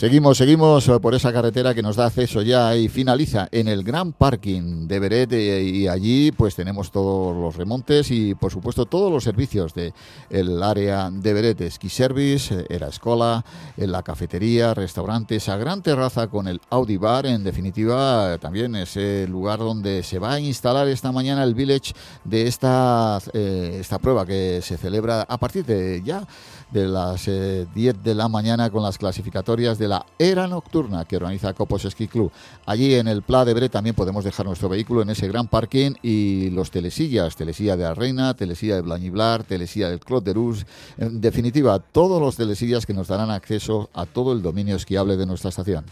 Seguimos, 0.04 0.36
seguimos 0.36 0.86
eh, 0.86 1.00
por 1.00 1.14
esa 1.14 1.32
carretera 1.32 1.72
que 1.72 1.80
nos 1.80 1.96
da 1.96 2.04
acceso 2.04 2.42
ya 2.42 2.76
y 2.76 2.90
finaliza 2.90 3.48
en 3.50 3.68
el 3.68 3.82
gran 3.82 4.12
parking 4.12 4.86
de 4.86 4.98
Beret 4.98 5.32
eh, 5.32 5.62
y 5.62 5.88
allí 5.88 6.30
pues 6.30 6.54
tenemos 6.54 6.90
todos 6.90 7.34
los 7.34 7.56
remontes 7.56 8.10
y 8.10 8.34
por 8.34 8.52
supuesto 8.52 8.84
todos 8.84 9.10
los 9.10 9.24
servicios 9.24 9.72
de 9.72 9.94
el 10.28 10.62
área 10.62 11.08
de 11.10 11.32
Beret, 11.32 11.70
Ski 11.70 11.88
Service, 11.88 12.54
eh, 12.54 12.66
Era 12.68 12.88
Escola, 12.88 13.42
la 13.78 14.02
cafetería, 14.02 14.74
restaurante, 14.74 15.36
esa 15.36 15.56
gran 15.56 15.82
terraza 15.82 16.26
con 16.26 16.48
el 16.48 16.60
Audi 16.68 16.98
Bar, 16.98 17.24
en 17.24 17.42
definitiva 17.42 18.36
también 18.36 18.76
ese 18.76 19.26
lugar 19.26 19.60
donde 19.60 20.02
se 20.02 20.18
va 20.18 20.34
a 20.34 20.40
instalar 20.40 20.86
esta 20.86 21.12
mañana 21.12 21.44
el 21.44 21.54
village 21.54 21.94
de 22.24 22.46
esta, 22.46 23.20
esta 23.32 23.98
prueba 23.98 24.26
que 24.26 24.60
se 24.60 24.76
celebra 24.76 25.22
a 25.22 25.38
partir 25.38 25.64
de 25.64 26.02
ya 26.04 26.26
de 26.74 26.88
las 26.88 27.28
eh, 27.28 27.66
10 27.72 28.02
de 28.02 28.14
la 28.16 28.28
mañana 28.28 28.68
con 28.68 28.82
las 28.82 28.98
clasificatorias 28.98 29.78
de 29.78 29.86
la 29.86 30.04
Era 30.18 30.48
Nocturna 30.48 31.04
que 31.04 31.16
organiza 31.16 31.54
Copos 31.54 31.82
Ski 31.82 32.08
Club. 32.08 32.32
Allí 32.66 32.94
en 32.96 33.06
el 33.06 33.22
Pla 33.22 33.44
de 33.44 33.54
Bre 33.54 33.68
también 33.68 33.94
podemos 33.94 34.24
dejar 34.24 34.44
nuestro 34.44 34.68
vehículo 34.68 35.00
en 35.02 35.10
ese 35.10 35.28
gran 35.28 35.46
parking 35.46 35.92
y 36.02 36.50
los 36.50 36.72
telesillas, 36.72 37.36
telesilla 37.36 37.76
de 37.76 37.84
la 37.84 38.34
telesilla 38.34 38.74
de 38.74 38.82
Blañiblar, 38.82 39.44
telesilla 39.44 39.88
del 39.88 40.00
Clot 40.00 40.24
de 40.24 40.34
Rus, 40.34 40.66
en 40.98 41.20
definitiva, 41.20 41.78
todos 41.78 42.20
los 42.20 42.36
telesillas 42.36 42.86
que 42.86 42.92
nos 42.92 43.06
darán 43.06 43.30
acceso 43.30 43.88
a 43.94 44.04
todo 44.04 44.32
el 44.32 44.42
dominio 44.42 44.74
esquiable 44.74 45.16
de 45.16 45.26
nuestra 45.26 45.50
estación. 45.50 45.84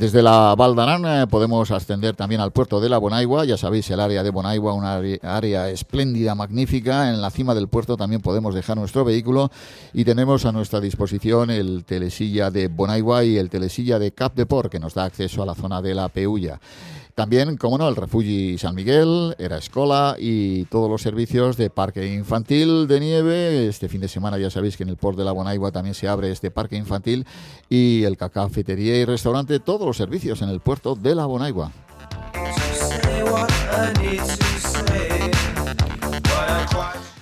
Desde 0.00 0.22
la 0.22 0.54
Valdarán 0.56 1.04
eh, 1.04 1.26
podemos 1.26 1.70
ascender 1.70 2.16
también 2.16 2.40
al 2.40 2.52
puerto 2.52 2.80
de 2.80 2.88
la 2.88 2.96
Bonaigua. 2.96 3.44
Ya 3.44 3.58
sabéis, 3.58 3.90
el 3.90 4.00
área 4.00 4.22
de 4.22 4.30
Bonaigua, 4.30 4.72
una 4.72 4.98
área 5.22 5.68
espléndida, 5.68 6.34
magnífica. 6.34 7.10
En 7.10 7.20
la 7.20 7.30
cima 7.30 7.54
del 7.54 7.68
puerto 7.68 7.98
también 7.98 8.22
podemos 8.22 8.54
dejar 8.54 8.78
nuestro 8.78 9.04
vehículo 9.04 9.50
y 9.92 10.06
tenemos 10.06 10.46
a 10.46 10.52
nuestra 10.52 10.80
disposición 10.80 11.50
el 11.50 11.84
telesilla 11.84 12.50
de 12.50 12.68
Bonaigua 12.68 13.24
y 13.24 13.36
el 13.36 13.50
telesilla 13.50 13.98
de 13.98 14.12
Cap 14.12 14.34
de 14.34 14.46
Port, 14.46 14.72
que 14.72 14.80
nos 14.80 14.94
da 14.94 15.04
acceso 15.04 15.42
a 15.42 15.46
la 15.46 15.54
zona 15.54 15.82
de 15.82 15.94
la 15.94 16.08
Peulla. 16.08 16.58
También, 17.20 17.58
como 17.58 17.76
no, 17.76 17.86
el 17.86 17.96
Refugi 17.96 18.56
San 18.56 18.74
Miguel, 18.74 19.36
Era 19.38 19.58
Escola 19.58 20.16
y 20.18 20.64
todos 20.64 20.88
los 20.88 21.02
servicios 21.02 21.58
de 21.58 21.68
parque 21.68 22.14
infantil 22.14 22.86
de 22.88 22.98
nieve. 22.98 23.68
Este 23.68 23.90
fin 23.90 24.00
de 24.00 24.08
semana 24.08 24.38
ya 24.38 24.48
sabéis 24.48 24.78
que 24.78 24.84
en 24.84 24.88
el 24.88 24.96
Port 24.96 25.18
de 25.18 25.24
la 25.26 25.32
Bonaigua 25.32 25.70
también 25.70 25.94
se 25.94 26.08
abre 26.08 26.30
este 26.30 26.50
parque 26.50 26.76
infantil 26.76 27.26
y 27.68 28.04
el 28.04 28.16
cafetería 28.16 28.96
y 28.96 29.04
restaurante, 29.04 29.60
todos 29.60 29.86
los 29.86 29.98
servicios 29.98 30.40
en 30.40 30.48
el 30.48 30.60
puerto 30.60 30.94
de 30.94 31.14
la 31.14 31.26
Bonaigua. 31.26 31.70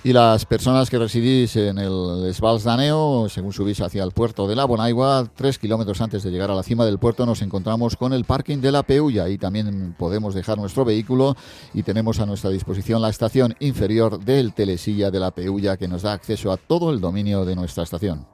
Y 0.01 0.13
las 0.13 0.45
personas 0.45 0.89
que 0.89 0.97
residís 0.97 1.57
en 1.57 1.77
el 1.77 2.25
Esbals 2.25 2.63
Daneo, 2.63 3.27
según 3.27 3.51
subís 3.51 3.81
hacia 3.81 4.01
el 4.01 4.11
puerto 4.11 4.47
de 4.47 4.55
la 4.55 4.63
Bonaigua, 4.63 5.29
tres 5.35 5.59
kilómetros 5.59 5.99
antes 5.99 6.23
de 6.23 6.31
llegar 6.31 6.49
a 6.49 6.55
la 6.55 6.63
cima 6.63 6.85
del 6.85 6.99
puerto, 6.99 7.25
nos 7.25 7.41
encontramos 7.41 7.97
con 7.97 8.13
el 8.13 8.23
parking 8.23 8.59
de 8.59 8.71
la 8.71 8.83
Peulla. 8.83 9.25
Ahí 9.25 9.37
también 9.37 9.93
podemos 9.97 10.33
dejar 10.33 10.57
nuestro 10.57 10.85
vehículo 10.85 11.35
y 11.73 11.83
tenemos 11.83 12.21
a 12.21 12.25
nuestra 12.25 12.49
disposición 12.49 13.01
la 13.01 13.09
estación 13.09 13.55
inferior 13.59 14.23
del 14.23 14.53
Telesilla 14.53 15.11
de 15.11 15.19
la 15.19 15.31
Peulla, 15.31 15.75
que 15.75 15.89
nos 15.89 16.03
da 16.03 16.13
acceso 16.13 16.53
a 16.53 16.57
todo 16.57 16.91
el 16.91 17.01
dominio 17.01 17.43
de 17.43 17.57
nuestra 17.57 17.83
estación. 17.83 18.25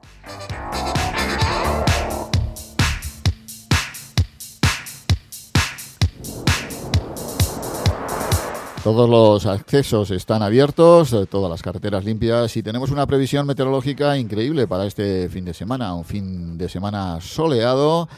Todos 8.86 9.10
los 9.10 9.46
accesos 9.46 10.12
están 10.12 10.44
abiertos, 10.44 11.12
eh, 11.12 11.26
todas 11.28 11.50
las 11.50 11.60
carreteras 11.60 12.04
limpias 12.04 12.56
y 12.56 12.62
tenemos 12.62 12.92
una 12.92 13.04
previsión 13.04 13.44
meteorológica 13.44 14.16
increíble 14.16 14.68
para 14.68 14.86
este 14.86 15.28
fin 15.28 15.44
de 15.44 15.54
semana, 15.54 15.92
un 15.92 16.04
fin 16.04 16.56
de 16.56 16.68
semana 16.68 17.20
soleado 17.20 18.08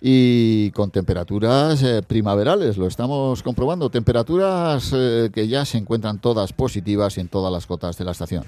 y 0.00 0.72
con 0.72 0.90
temperaturas 0.90 1.80
eh, 1.84 2.02
primaverales, 2.04 2.76
lo 2.76 2.88
estamos 2.88 3.40
comprobando, 3.44 3.88
temperaturas 3.88 4.90
eh, 4.92 5.30
que 5.32 5.46
ya 5.46 5.64
se 5.64 5.78
encuentran 5.78 6.18
todas 6.18 6.52
positivas 6.52 7.18
en 7.18 7.28
todas 7.28 7.52
las 7.52 7.64
cotas 7.68 7.96
de 7.96 8.04
la 8.04 8.10
estación. 8.10 8.42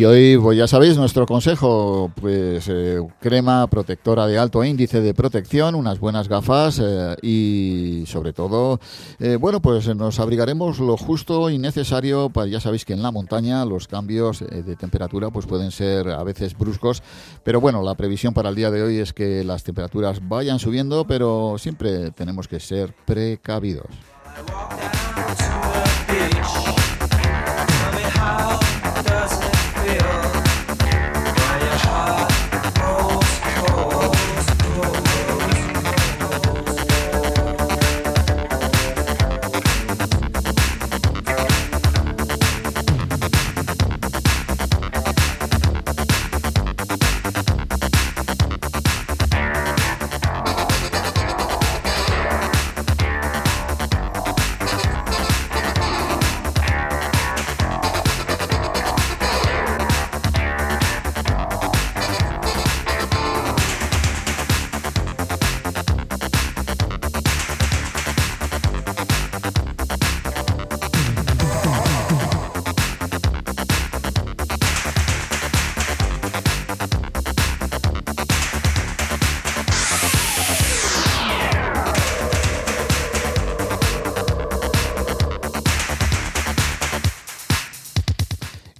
Y 0.00 0.04
hoy, 0.06 0.38
pues 0.38 0.56
ya 0.56 0.66
sabéis, 0.66 0.96
nuestro 0.96 1.26
consejo, 1.26 2.10
pues 2.18 2.66
eh, 2.70 3.02
crema 3.20 3.66
protectora 3.66 4.26
de 4.26 4.38
alto 4.38 4.64
índice 4.64 5.02
de 5.02 5.12
protección, 5.12 5.74
unas 5.74 6.00
buenas 6.00 6.26
gafas 6.26 6.80
eh, 6.82 7.16
y 7.20 8.04
sobre 8.06 8.32
todo, 8.32 8.80
eh, 9.18 9.36
bueno, 9.38 9.60
pues 9.60 9.94
nos 9.94 10.18
abrigaremos 10.18 10.78
lo 10.78 10.96
justo 10.96 11.50
y 11.50 11.58
necesario, 11.58 12.30
para, 12.30 12.46
ya 12.46 12.60
sabéis 12.60 12.86
que 12.86 12.94
en 12.94 13.02
la 13.02 13.10
montaña 13.10 13.66
los 13.66 13.88
cambios 13.88 14.40
eh, 14.40 14.62
de 14.62 14.74
temperatura 14.74 15.28
pues 15.28 15.44
pueden 15.44 15.70
ser 15.70 16.08
a 16.08 16.24
veces 16.24 16.56
bruscos, 16.56 17.02
pero 17.44 17.60
bueno, 17.60 17.82
la 17.82 17.94
previsión 17.94 18.32
para 18.32 18.48
el 18.48 18.54
día 18.54 18.70
de 18.70 18.82
hoy 18.82 18.96
es 19.00 19.12
que 19.12 19.44
las 19.44 19.64
temperaturas 19.64 20.26
vayan 20.26 20.58
subiendo, 20.60 21.06
pero 21.06 21.56
siempre 21.58 22.10
tenemos 22.12 22.48
que 22.48 22.58
ser 22.58 22.94
precavidos. 23.04 23.84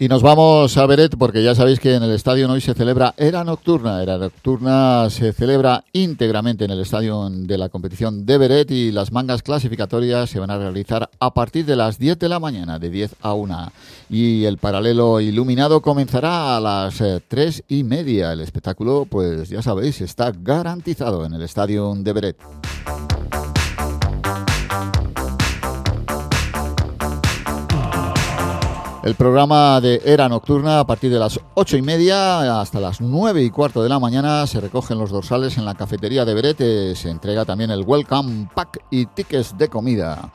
Y 0.02 0.08
nos 0.08 0.22
vamos 0.22 0.78
a 0.78 0.86
Beret 0.86 1.14
porque 1.18 1.42
ya 1.42 1.54
sabéis 1.54 1.78
que 1.78 1.94
en 1.94 2.02
el 2.02 2.12
estadio 2.12 2.50
hoy 2.50 2.62
se 2.62 2.72
celebra 2.72 3.12
Era 3.18 3.44
Nocturna. 3.44 4.02
Era 4.02 4.16
Nocturna 4.16 5.10
se 5.10 5.34
celebra 5.34 5.84
íntegramente 5.92 6.64
en 6.64 6.70
el 6.70 6.80
estadio 6.80 7.28
de 7.28 7.58
la 7.58 7.68
competición 7.68 8.24
de 8.24 8.38
Beret 8.38 8.70
y 8.70 8.92
las 8.92 9.12
mangas 9.12 9.42
clasificatorias 9.42 10.30
se 10.30 10.40
van 10.40 10.50
a 10.50 10.56
realizar 10.56 11.10
a 11.20 11.34
partir 11.34 11.66
de 11.66 11.76
las 11.76 11.98
10 11.98 12.18
de 12.18 12.30
la 12.30 12.40
mañana, 12.40 12.78
de 12.78 12.88
10 12.88 13.16
a 13.20 13.34
1. 13.34 13.72
Y 14.08 14.44
el 14.44 14.56
paralelo 14.56 15.20
iluminado 15.20 15.82
comenzará 15.82 16.56
a 16.56 16.60
las 16.60 16.98
eh, 17.02 17.20
3 17.28 17.64
y 17.68 17.84
media. 17.84 18.32
El 18.32 18.40
espectáculo, 18.40 19.06
pues 19.06 19.50
ya 19.50 19.60
sabéis, 19.60 20.00
está 20.00 20.32
garantizado 20.32 21.26
en 21.26 21.34
el 21.34 21.42
estadio 21.42 21.94
de 21.94 22.12
Beret. 22.14 22.36
El 29.02 29.14
programa 29.14 29.80
de 29.80 30.02
Era 30.04 30.28
Nocturna 30.28 30.78
a 30.78 30.86
partir 30.86 31.10
de 31.10 31.18
las 31.18 31.40
ocho 31.54 31.78
y 31.78 31.80
media 31.80 32.60
hasta 32.60 32.80
las 32.80 33.00
nueve 33.00 33.42
y 33.42 33.48
cuarto 33.48 33.82
de 33.82 33.88
la 33.88 33.98
mañana 33.98 34.46
se 34.46 34.60
recogen 34.60 34.98
los 34.98 35.08
dorsales 35.08 35.56
en 35.56 35.64
la 35.64 35.74
cafetería 35.74 36.26
de 36.26 36.34
Berete. 36.34 36.94
Se 36.94 37.08
entrega 37.08 37.46
también 37.46 37.70
el 37.70 37.82
Welcome 37.82 38.50
Pack 38.54 38.82
y 38.90 39.06
tickets 39.06 39.56
de 39.56 39.68
comida. 39.68 40.30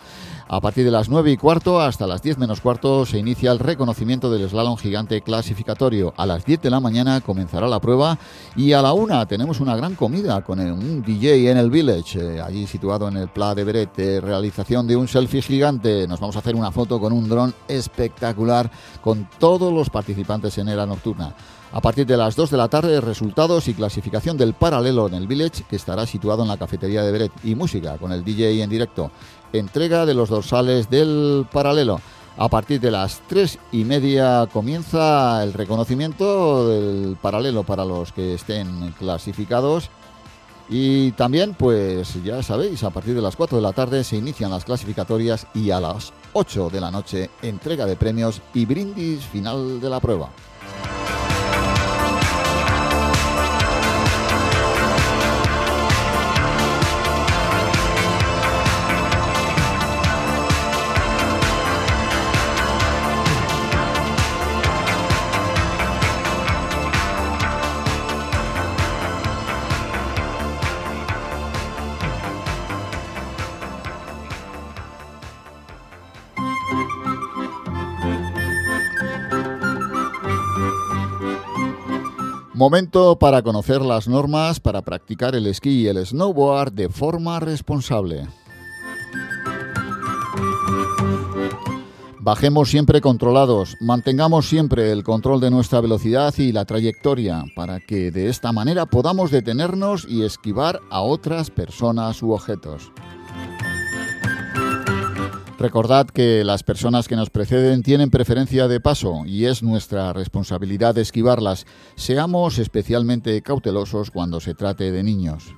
A 0.48 0.62
partir 0.62 0.86
de 0.86 0.92
las 0.92 1.10
9 1.10 1.32
y 1.32 1.38
cuarto 1.38 1.82
hasta 1.82 2.06
las 2.06 2.22
10 2.22 2.38
menos 2.38 2.62
cuarto 2.62 3.04
se 3.08 3.18
inicia 3.18 3.52
el 3.52 3.58
reconocimiento 3.58 4.30
del 4.30 4.48
slalom 4.48 4.78
gigante 4.78 5.22
clasificatorio. 5.22 6.14
A 6.18 6.28
las 6.28 6.46
10 6.46 6.62
de 6.62 6.70
la 6.70 6.80
mañana 6.80 7.20
comenzará 7.22 7.68
la 7.68 7.80
prueba 7.80 8.20
y 8.56 8.74
a 8.74 8.84
la 8.84 8.94
1 8.94 9.26
tenemos 9.26 9.60
una 9.60 9.76
gran 9.76 9.96
comida 9.96 10.44
con 10.44 10.60
un 10.60 11.02
DJ 11.02 11.50
en 11.50 11.58
el 11.58 11.72
Village, 11.72 12.20
eh, 12.20 12.42
allí 12.42 12.68
situado 12.68 13.08
en 13.08 13.18
el 13.18 13.30
Pla 13.30 13.56
de 13.56 13.64
Beret, 13.64 13.98
eh, 13.98 14.22
realización 14.22 14.86
de 14.86 14.96
un 14.96 15.08
selfie 15.08 15.42
gigante. 15.42 16.08
Nos 16.08 16.20
vamos 16.20 16.36
a 16.36 16.40
hacer 16.40 16.54
una 16.54 16.72
foto 16.72 17.00
con 17.00 17.12
un 17.12 17.28
dron 17.28 17.52
espectacular 17.68 18.70
con 19.02 19.28
todos 19.40 19.74
los 19.74 19.90
participantes 19.90 20.56
en 20.60 20.68
Era 20.68 20.86
Nocturna. 20.86 21.34
A 21.76 21.82
partir 21.82 22.06
de 22.06 22.16
las 22.16 22.38
2 22.38 22.52
de 22.52 22.56
la 22.56 22.70
tarde, 22.70 23.02
resultados 23.02 23.68
y 23.68 23.74
clasificación 23.74 24.38
del 24.38 24.54
paralelo 24.54 25.08
en 25.08 25.14
el 25.14 25.28
Village, 25.28 25.66
que 25.70 25.76
estará 25.76 26.06
situado 26.06 26.42
en 26.42 26.48
la 26.48 26.56
cafetería 26.56 27.04
de 27.04 27.12
Beret, 27.12 27.34
y 27.44 27.54
música 27.54 27.98
con 27.98 28.14
el 28.14 28.24
DJ 28.24 28.64
en 28.64 28.70
directo. 28.70 29.12
Entrega 29.52 30.06
de 30.06 30.14
los 30.14 30.30
dorsales 30.30 30.90
del 30.90 31.46
paralelo. 31.52 32.00
A 32.38 32.48
partir 32.48 32.80
de 32.80 32.92
las 32.92 33.22
3 33.28 33.60
y 33.74 33.84
media 33.84 34.48
comienza 34.54 35.44
el 35.44 35.52
reconocimiento 35.52 36.70
del 36.70 37.18
paralelo 37.22 37.64
para 37.64 37.84
los 37.84 38.14
que 38.14 38.36
estén 38.36 38.94
clasificados. 38.98 39.90
Y 40.70 41.12
también, 41.12 41.56
pues 41.56 42.24
ya 42.24 42.42
sabéis, 42.42 42.86
a 42.86 42.90
partir 42.90 43.16
de 43.16 43.22
las 43.22 43.36
4 43.36 43.58
de 43.58 43.62
la 43.62 43.74
tarde 43.74 44.06
se 44.06 44.16
inician 44.16 44.50
las 44.50 44.64
clasificatorias 44.64 45.46
y 45.54 45.72
a 45.72 45.82
las 45.82 46.14
8 46.32 46.70
de 46.70 46.80
la 46.80 46.90
noche 46.90 47.30
entrega 47.42 47.86
de 47.86 47.98
premios 47.98 48.42
y 48.54 48.66
brindis 48.66 49.26
final 49.26 49.82
de 49.82 49.90
la 49.90 50.00
prueba. 50.00 50.30
Momento 82.56 83.20
para 83.20 83.42
conocer 83.42 83.82
las 83.82 84.08
normas 84.08 84.62
para 84.62 84.82
practicar 84.82 85.36
el 85.36 85.46
esquí 85.46 85.82
y 85.82 85.88
el 85.88 85.98
snowboard 86.06 86.72
de 86.72 86.88
forma 86.88 87.42
responsable. 87.42 88.30
Bajemos 92.22 92.70
siempre 92.70 93.02
controlados, 93.02 93.76
mantengamos 93.82 94.48
siempre 94.48 94.94
el 94.94 95.04
control 95.04 95.42
de 95.42 95.52
nuestra 95.52 95.82
velocidad 95.82 96.34
y 96.38 96.54
la 96.54 96.64
trayectoria 96.64 97.44
para 97.58 97.82
que 97.82 98.10
de 98.10 98.30
esta 98.30 98.54
manera 98.54 98.86
podamos 98.86 99.32
detenernos 99.32 100.08
y 100.10 100.24
esquivar 100.24 100.80
a 100.90 101.02
otras 101.02 101.52
personas 101.52 102.24
u 102.24 102.32
objetos. 102.32 102.90
Recordad 105.58 106.08
que 106.08 106.44
las 106.44 106.64
personas 106.64 107.08
que 107.08 107.16
nos 107.16 107.30
preceden 107.30 107.82
tienen 107.82 108.10
preferencia 108.10 108.68
de 108.68 108.82
paso 108.82 109.24
y 109.26 109.46
es 109.46 109.64
nuestra 109.64 110.12
responsabilidad 110.12 110.98
esquivarlas. 110.98 111.66
Seamos 111.96 112.60
especialmente 112.60 113.42
cautelosos 113.42 114.12
cuando 114.12 114.42
se 114.42 114.54
trate 114.54 114.92
de 114.92 115.02
niños. 115.04 115.56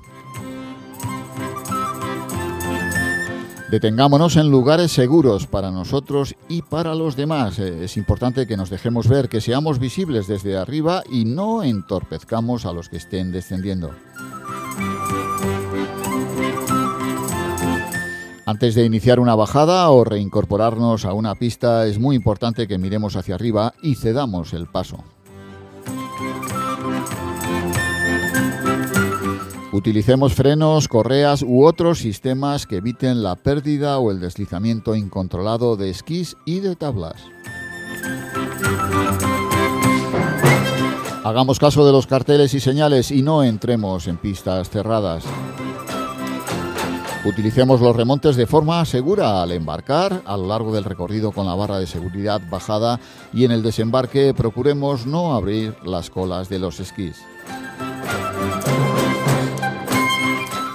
Detengámonos 3.72 4.38
en 4.38 4.50
lugares 4.50 4.94
seguros 4.94 5.46
para 5.46 5.72
nosotros 5.72 6.36
y 6.48 6.62
para 6.62 6.96
los 6.96 7.18
demás. 7.18 7.60
Eh, 7.60 7.84
Es 7.84 7.98
importante 7.98 8.48
que 8.48 8.56
nos 8.56 8.70
dejemos 8.70 9.10
ver, 9.10 9.28
que 9.28 9.42
seamos 9.42 9.78
visibles 9.78 10.28
desde 10.28 10.56
arriba 10.56 11.04
y 11.12 11.26
no 11.26 11.64
entorpezcamos 11.64 12.66
a 12.66 12.72
los 12.72 12.88
que 12.88 12.96
estén 12.96 13.34
descendiendo. 13.34 13.92
Antes 18.48 18.76
de 18.76 18.86
iniciar 18.86 19.20
una 19.20 19.36
bajada 19.36 19.90
o 19.90 20.06
reincorporarnos 20.06 21.04
a 21.04 21.12
una 21.12 21.36
pista 21.36 21.86
es 21.86 22.00
muy 22.00 22.16
importante 22.16 22.66
que 22.66 22.78
miremos 22.78 23.18
hacia 23.18 23.36
arriba 23.36 23.74
y 23.84 23.96
cedamos 23.96 24.54
el 24.54 24.68
paso. 24.68 25.04
Utilicemos 29.74 30.34
frenos, 30.34 30.88
correas 30.88 31.44
u 31.44 31.66
otros 31.66 32.00
sistemas 32.00 32.66
que 32.66 32.78
eviten 32.78 33.22
la 33.22 33.36
pérdida 33.36 34.00
o 34.00 34.12
el 34.12 34.22
deslizamiento 34.22 34.96
incontrolado 34.96 35.76
de 35.76 35.90
esquís 35.90 36.38
y 36.46 36.62
de 36.62 36.78
tablas. 36.78 37.22
Hagamos 41.26 41.60
caso 41.60 41.86
de 41.86 41.92
los 41.92 42.08
carteles 42.08 42.54
y 42.54 42.62
señales 42.62 43.12
y 43.12 43.24
no 43.24 43.44
entremos 43.44 44.08
en 44.08 44.16
pistas 44.16 44.70
cerradas. 44.70 45.26
Utilicemos 47.28 47.82
los 47.82 47.94
remontes 47.94 48.38
de 48.38 48.48
forma 48.48 48.86
segura 48.86 49.42
al 49.42 49.52
embarcar, 49.52 50.22
a 50.24 50.38
lo 50.38 50.48
largo 50.48 50.74
del 50.74 50.86
recorrido 50.86 51.34
con 51.34 51.46
la 51.46 51.56
barra 51.56 51.78
de 51.78 51.86
seguridad 51.86 52.40
bajada 52.50 53.02
y 53.34 53.44
en 53.44 53.52
el 53.52 53.62
desembarque 53.62 54.34
procuremos 54.34 55.06
no 55.06 55.36
abrir 55.36 55.76
las 55.84 56.10
colas 56.10 56.48
de 56.48 56.60
los 56.60 56.80
esquís. 56.80 57.18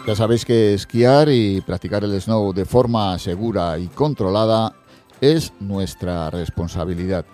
Ya 0.06 0.14
sabéis 0.14 0.44
que 0.44 0.74
esquiar 0.74 1.30
y 1.30 1.62
practicar 1.62 2.04
el 2.04 2.20
snow 2.20 2.52
de 2.52 2.66
forma 2.66 3.18
segura 3.18 3.78
y 3.78 3.86
controlada 3.86 4.74
es 5.22 5.54
nuestra 5.58 6.28
responsabilidad. 6.28 7.24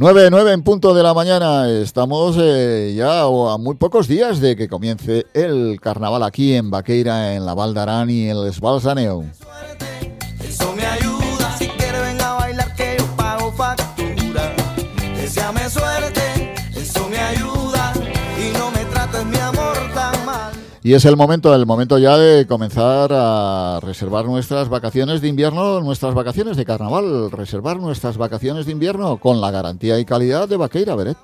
Nueve, 0.00 0.28
nueve 0.30 0.52
en 0.52 0.62
punto 0.62 0.94
de 0.94 1.02
la 1.02 1.12
mañana. 1.12 1.68
Estamos 1.68 2.36
eh, 2.38 2.94
ya 2.96 3.22
a 3.22 3.58
muy 3.58 3.74
pocos 3.74 4.06
días 4.06 4.38
de 4.38 4.54
que 4.54 4.68
comience 4.68 5.26
el 5.34 5.80
carnaval 5.80 6.22
aquí 6.22 6.54
en 6.54 6.70
Baqueira, 6.70 7.34
en 7.34 7.44
la 7.44 7.52
Val 7.54 7.74
d'Aran 7.74 8.08
y 8.08 8.28
en 8.28 8.36
el 8.36 8.46
Esbalsaneu. 8.46 9.24
Y 20.88 20.94
es 20.94 21.04
el 21.04 21.18
momento, 21.18 21.54
el 21.54 21.66
momento 21.66 21.98
ya 21.98 22.16
de 22.16 22.46
comenzar 22.46 23.10
a 23.12 23.78
reservar 23.82 24.24
nuestras 24.24 24.70
vacaciones 24.70 25.20
de 25.20 25.28
invierno, 25.28 25.82
nuestras 25.82 26.14
vacaciones 26.14 26.56
de 26.56 26.64
carnaval, 26.64 27.30
reservar 27.30 27.76
nuestras 27.76 28.16
vacaciones 28.16 28.64
de 28.64 28.72
invierno 28.72 29.18
con 29.18 29.42
la 29.42 29.50
garantía 29.50 29.98
y 29.98 30.06
calidad 30.06 30.48
de 30.48 30.56
Vaqueira 30.56 30.96
Beret. 30.96 31.18